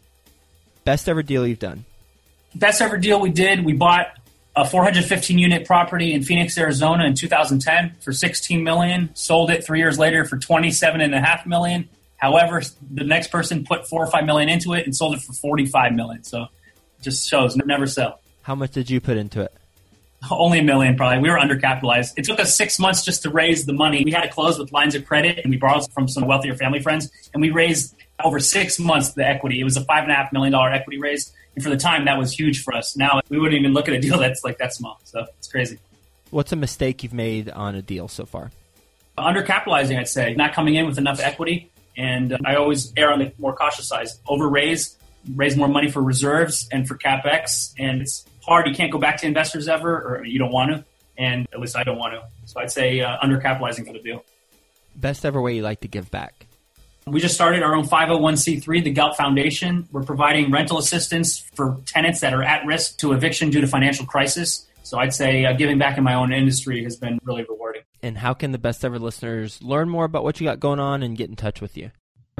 Best 0.84 1.08
ever 1.08 1.22
deal 1.22 1.46
you've 1.46 1.58
done? 1.58 1.84
Best 2.54 2.80
ever 2.80 2.96
deal 2.96 3.20
we 3.20 3.30
did, 3.30 3.64
we 3.64 3.72
bought 3.72 4.06
a 4.56 4.64
415 4.64 5.38
unit 5.38 5.66
property 5.66 6.12
in 6.12 6.22
Phoenix, 6.22 6.56
Arizona 6.56 7.04
in 7.04 7.14
2010 7.14 7.96
for 8.00 8.12
16 8.12 8.64
million, 8.64 9.10
sold 9.14 9.50
it 9.50 9.64
three 9.64 9.78
years 9.78 9.98
later 9.98 10.24
for 10.24 10.38
27 10.38 11.00
and 11.00 11.14
a 11.14 11.20
half 11.20 11.46
million 11.46 11.88
However, 12.16 12.62
the 12.90 13.04
next 13.04 13.28
person 13.28 13.64
put 13.64 13.86
four 13.86 14.02
or 14.02 14.10
five 14.10 14.24
million 14.24 14.48
into 14.48 14.72
it 14.72 14.84
and 14.84 14.96
sold 14.96 15.14
it 15.14 15.20
for 15.20 15.32
45 15.32 15.92
million. 15.92 16.24
So 16.24 16.42
it 16.44 17.02
just 17.02 17.28
shows 17.28 17.56
never 17.56 17.86
sell. 17.86 18.20
How 18.42 18.54
much 18.54 18.72
did 18.72 18.88
you 18.88 19.00
put 19.00 19.16
into 19.16 19.42
it? 19.42 19.52
Only 20.30 20.60
a 20.60 20.62
million, 20.62 20.96
probably. 20.96 21.20
We 21.20 21.30
were 21.30 21.36
undercapitalized. 21.36 22.14
It 22.16 22.24
took 22.24 22.40
us 22.40 22.56
six 22.56 22.78
months 22.78 23.04
just 23.04 23.22
to 23.22 23.30
raise 23.30 23.66
the 23.66 23.74
money. 23.74 24.02
We 24.04 24.12
had 24.12 24.22
to 24.22 24.28
close 24.28 24.58
with 24.58 24.72
lines 24.72 24.94
of 24.94 25.04
credit, 25.04 25.40
and 25.44 25.50
we 25.50 25.58
borrowed 25.58 25.92
from 25.92 26.08
some 26.08 26.26
wealthier 26.26 26.54
family 26.54 26.80
friends, 26.80 27.10
and 27.34 27.42
we 27.42 27.50
raised 27.50 27.94
over 28.24 28.40
six 28.40 28.78
months 28.78 29.12
the 29.12 29.26
equity. 29.26 29.60
It 29.60 29.64
was 29.64 29.76
a 29.76 29.84
five 29.84 30.04
and 30.04 30.12
a 30.12 30.14
half 30.14 30.32
million 30.32 30.52
dollar 30.52 30.70
equity 30.70 30.98
raise, 30.98 31.32
and 31.56 31.64
for 31.64 31.70
the 31.70 31.76
time, 31.76 32.04
that 32.04 32.18
was 32.18 32.32
huge 32.32 32.62
for 32.62 32.74
us. 32.74 32.96
Now 32.96 33.20
we 33.28 33.38
wouldn't 33.38 33.58
even 33.58 33.72
look 33.72 33.88
at 33.88 33.94
a 33.94 33.98
deal 33.98 34.18
that's 34.20 34.44
like 34.44 34.58
that 34.58 34.74
small. 34.74 35.00
So 35.04 35.26
it's 35.38 35.48
crazy. 35.48 35.78
What's 36.30 36.52
a 36.52 36.56
mistake 36.56 37.02
you've 37.02 37.14
made 37.14 37.48
on 37.48 37.74
a 37.74 37.82
deal 37.82 38.08
so 38.08 38.26
far? 38.26 38.50
Undercapitalizing, 39.18 39.98
I'd 39.98 40.08
say, 40.08 40.34
not 40.34 40.52
coming 40.52 40.74
in 40.74 40.86
with 40.86 40.98
enough 40.98 41.20
equity, 41.20 41.70
and 41.96 42.34
uh, 42.34 42.38
I 42.44 42.56
always 42.56 42.92
err 42.96 43.10
on 43.10 43.18
the 43.20 43.32
more 43.38 43.54
cautious 43.56 43.88
side. 43.88 44.08
Over 44.28 44.46
raise, 44.46 44.96
raise 45.34 45.56
more 45.56 45.68
money 45.68 45.90
for 45.90 46.02
reserves 46.02 46.68
and 46.70 46.86
for 46.86 46.98
capex, 46.98 47.72
and 47.78 48.02
it's 48.02 48.26
hard. 48.44 48.68
You 48.68 48.74
can't 48.74 48.92
go 48.92 48.98
back 48.98 49.18
to 49.18 49.26
investors 49.26 49.68
ever, 49.68 49.96
or 49.96 50.24
you 50.26 50.38
don't 50.38 50.52
want 50.52 50.72
to, 50.72 50.84
and 51.16 51.48
at 51.54 51.60
least 51.60 51.76
I 51.76 51.84
don't 51.84 51.98
want 51.98 52.12
to. 52.12 52.22
So 52.44 52.60
I'd 52.60 52.70
say 52.70 53.00
uh, 53.00 53.16
undercapitalizing 53.20 53.86
for 53.86 53.94
the 53.94 54.00
deal. 54.00 54.22
Best 54.94 55.24
ever 55.24 55.40
way 55.40 55.54
you 55.54 55.62
like 55.62 55.80
to 55.80 55.88
give 55.88 56.10
back? 56.10 56.45
We 57.08 57.20
just 57.20 57.36
started 57.36 57.62
our 57.62 57.76
own 57.76 57.86
501c3, 57.86 58.82
the 58.82 58.90
Gelt 58.90 59.16
Foundation. 59.16 59.86
We're 59.92 60.02
providing 60.02 60.50
rental 60.50 60.78
assistance 60.78 61.38
for 61.54 61.80
tenants 61.86 62.18
that 62.18 62.34
are 62.34 62.42
at 62.42 62.66
risk 62.66 62.98
to 62.98 63.12
eviction 63.12 63.50
due 63.50 63.60
to 63.60 63.68
financial 63.68 64.04
crisis. 64.04 64.66
So 64.82 64.98
I'd 64.98 65.14
say 65.14 65.44
uh, 65.44 65.52
giving 65.52 65.78
back 65.78 65.98
in 65.98 66.02
my 66.02 66.14
own 66.14 66.32
industry 66.32 66.82
has 66.82 66.96
been 66.96 67.20
really 67.22 67.44
rewarding. 67.48 67.82
And 68.02 68.18
how 68.18 68.34
can 68.34 68.50
the 68.50 68.58
best 68.58 68.84
ever 68.84 68.98
listeners 68.98 69.62
learn 69.62 69.88
more 69.88 70.04
about 70.04 70.24
what 70.24 70.40
you 70.40 70.46
got 70.48 70.58
going 70.58 70.80
on 70.80 71.04
and 71.04 71.16
get 71.16 71.30
in 71.30 71.36
touch 71.36 71.60
with 71.60 71.76
you? 71.76 71.92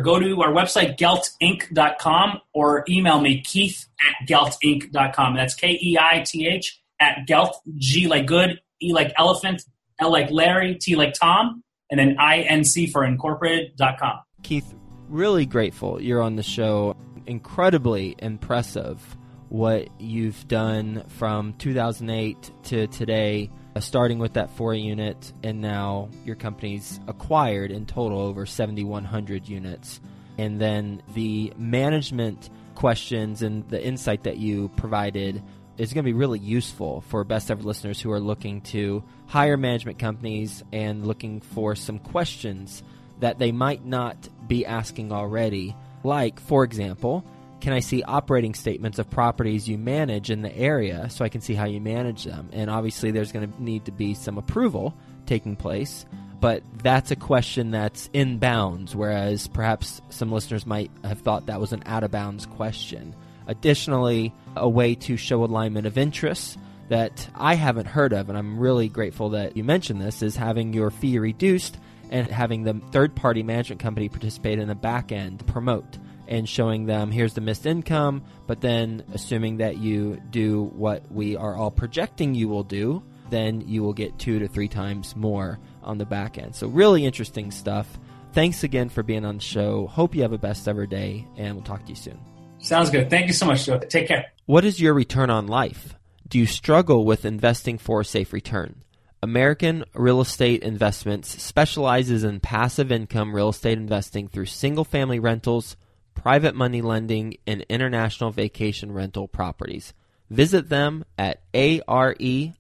Go 0.03 0.19
to 0.19 0.43
our 0.43 0.53
website, 0.53 0.99
geltinc.com, 0.99 2.41
or 2.53 2.85
email 2.89 3.21
me, 3.21 3.41
keith 3.43 3.87
at 4.01 4.29
geltinc.com. 4.29 5.37
That's 5.37 5.55
K 5.55 5.79
E 5.81 5.97
I 5.99 6.25
T 6.27 6.49
H 6.49 6.83
at 7.01 7.27
gelt, 7.29 7.61
G 7.77 8.09
like 8.09 8.27
good, 8.27 8.61
E 8.83 8.93
like 8.93 9.13
elephant, 9.17 9.63
L 10.01 10.11
like 10.11 10.31
Larry, 10.33 10.75
T 10.75 10.97
like 10.97 11.15
Tom, 11.15 11.63
and 11.89 12.01
then 12.01 12.17
INC 12.17 12.91
for 12.91 13.05
incorporated.com. 13.05 14.21
Keith, 14.47 14.77
really 15.09 15.45
grateful 15.45 16.01
you're 16.01 16.23
on 16.23 16.37
the 16.37 16.43
show. 16.45 16.97
Incredibly 17.27 18.15
impressive 18.21 19.17
what 19.49 19.89
you've 20.01 20.47
done 20.47 21.03
from 21.09 21.55
2008 21.55 22.53
to 22.63 22.87
today 22.87 23.51
uh, 23.75 23.81
starting 23.81 24.21
with 24.21 24.35
that 24.35 24.49
four 24.51 24.73
unit, 24.73 25.33
and 25.43 25.61
now 25.61 26.11
your 26.25 26.37
company's 26.37 27.01
acquired 27.09 27.73
in 27.73 27.87
total 27.87 28.21
over 28.21 28.47
7,100 28.47 29.49
units. 29.49 30.01
And 30.39 30.61
then 30.61 31.03
the 31.15 31.53
management 31.57 32.49
questions 32.77 33.43
and 33.43 33.69
the 33.69 33.85
insight 33.85 34.23
that 34.23 34.37
you 34.37 34.69
provided 34.77 35.43
is 35.77 35.93
going 35.93 36.05
to 36.05 36.09
be 36.09 36.17
really 36.17 36.39
useful 36.39 37.01
for 37.09 37.25
best 37.25 37.51
ever 37.51 37.65
listeners 37.65 38.01
who 38.01 38.13
are 38.13 38.21
looking 38.21 38.61
to 38.61 39.03
hire 39.27 39.57
management 39.57 39.99
companies 39.99 40.63
and 40.73 41.05
looking 41.05 41.41
for 41.41 41.75
some 41.75 41.99
questions 41.99 42.85
that 43.21 43.39
they 43.39 43.53
might 43.53 43.85
not 43.85 44.29
be 44.47 44.67
asking 44.67 45.13
already. 45.13 45.75
Like, 46.05 46.41
for 46.41 46.65
example, 46.65 47.25
can 47.61 47.73
I 47.73 47.81
see 47.81 48.03
operating 48.03 48.55
statements 48.55 48.99
of 48.99 49.11
properties 49.11 49.69
you 49.69 49.79
manage 49.79 50.31
in 50.31 50.43
the 50.43 50.57
area 50.57 51.09
so 51.11 51.25
I 51.25 51.29
can 51.29 51.41
see 51.41 51.55
how 51.55 51.65
you 51.65 51.81
manage 51.81 52.25
them? 52.25 52.51
And 52.53 52.71
obviously, 52.71 53.11
there's 53.11 53.33
going 53.33 53.51
to 53.51 53.63
need 53.63 53.87
to 53.87 53.93
be 53.93 54.15
some 54.15 54.39
approval 54.39 54.95
taking 55.25 55.57
place, 55.57 56.05
but 56.39 56.63
that's 56.83 57.11
a 57.11 57.17
question 57.17 57.71
that's 57.71 58.11
in 58.13 58.39
bounds, 58.39 58.95
whereas 58.95 59.49
perhaps 59.49 60.01
some 60.11 60.31
listeners 60.31 60.67
might 60.67 60.91
have 61.03 61.21
thought 61.21 61.47
that 61.47 61.61
was 61.61 61.73
an 61.73 61.83
out 61.87 62.05
of 62.05 62.11
bounds 62.11 62.47
question. 62.47 63.15
Additionally, 63.47 64.35
a 64.55 64.69
way 64.69 64.95
to 64.95 65.17
show 65.17 65.43
alignment 65.43 65.87
of 65.87 65.99
interests 65.99 66.59
that 66.89 67.29
I 67.35 67.55
haven't 67.55 67.87
heard 67.87 68.13
of, 68.13 68.29
and 68.29 68.39
I'm 68.39 68.59
really 68.59 68.89
grateful 68.89 69.31
that 69.31 69.57
you 69.57 69.65
mentioned 69.65 70.01
this, 70.01 70.23
is 70.23 70.37
having 70.37 70.73
your 70.73 70.91
fee 70.91 71.19
reduced 71.19 71.79
and 72.11 72.29
having 72.31 72.63
the 72.63 72.81
third 72.91 73.15
party 73.15 73.43
management 73.43 73.81
company 73.81 74.09
participate 74.09 74.59
in 74.59 74.69
the 74.69 74.75
back 74.75 75.13
end 75.13 75.47
promote 75.47 75.99
and 76.29 76.49
showing 76.49 76.87
them 76.87 77.11
here's 77.11 77.35
the 77.35 77.41
missed 77.41 77.67
income, 77.67 78.25
but 78.47 78.61
then 78.61 79.05
assuming 79.13 79.59
that 79.59 79.79
you 79.79 80.21
do 80.31 80.65
what 80.75 81.11
we 81.11 81.37
are 81.37 81.57
all 81.57 81.71
projecting 81.71 82.35
you 82.35 82.49
will 82.49 82.65
do, 82.65 83.03
then 83.31 83.61
you 83.61 83.83
will 83.83 83.93
get 83.93 84.19
two 84.19 84.39
to 84.39 84.49
three 84.49 84.69
times 84.69 85.15
more 85.17 85.59
on 85.83 85.99
the 85.99 86.07
back 86.07 86.39
end. 86.39 86.55
So, 86.55 86.69
really 86.69 87.05
interesting 87.05 87.51
stuff. 87.51 87.87
Thanks 88.33 88.65
again 88.65 88.89
for 88.89 89.03
being 89.03 89.25
on 89.25 89.37
the 89.37 89.43
show. 89.43 89.87
Hope 89.87 90.15
you 90.15 90.23
have 90.23 90.33
a 90.33 90.39
best 90.39 90.69
ever 90.69 90.87
day, 90.87 91.27
and 91.37 91.55
we'll 91.55 91.65
talk 91.65 91.85
to 91.85 91.91
you 91.91 91.97
soon. 91.97 92.21
Sounds 92.59 92.91
good. 92.91 93.09
Thank 93.09 93.29
you 93.29 93.33
so 93.33 93.47
much, 93.47 93.65
Joe. 93.65 93.79
Take 93.79 94.09
care. 94.09 94.27
What 94.47 94.65
is 94.65 94.81
your 94.81 94.95
return 94.95 95.31
on 95.31 95.47
life? 95.47 95.95
Do 96.29 96.39
you 96.39 96.47
struggle 96.47 97.05
with 97.05 97.25
investing 97.25 97.79
for 97.79 98.01
a 98.01 98.05
safe 98.05 98.33
return? 98.33 98.83
American 99.23 99.85
Real 99.95 100.21
Estate 100.21 100.63
Investments 100.63 101.43
specializes 101.43 102.25
in 102.25 102.41
passive 102.41 102.93
income 102.93 103.35
real 103.35 103.49
estate 103.49 103.79
investing 103.79 104.29
through 104.29 104.47
single 104.47 104.85
family 104.85 105.19
rentals 105.19 105.77
private 106.17 106.57
money 106.57 106.83
lending, 106.83 107.37
and 107.47 107.65
international 107.69 108.33
vacation 108.33 108.91
rental 108.91 109.29
properties. 109.29 109.95
Visit 110.29 110.69
them 110.69 111.05
at 111.17 111.41
areiusa.com. 111.53 112.55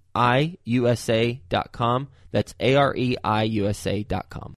That's 2.30 2.54
areiusa.com. 2.54 4.54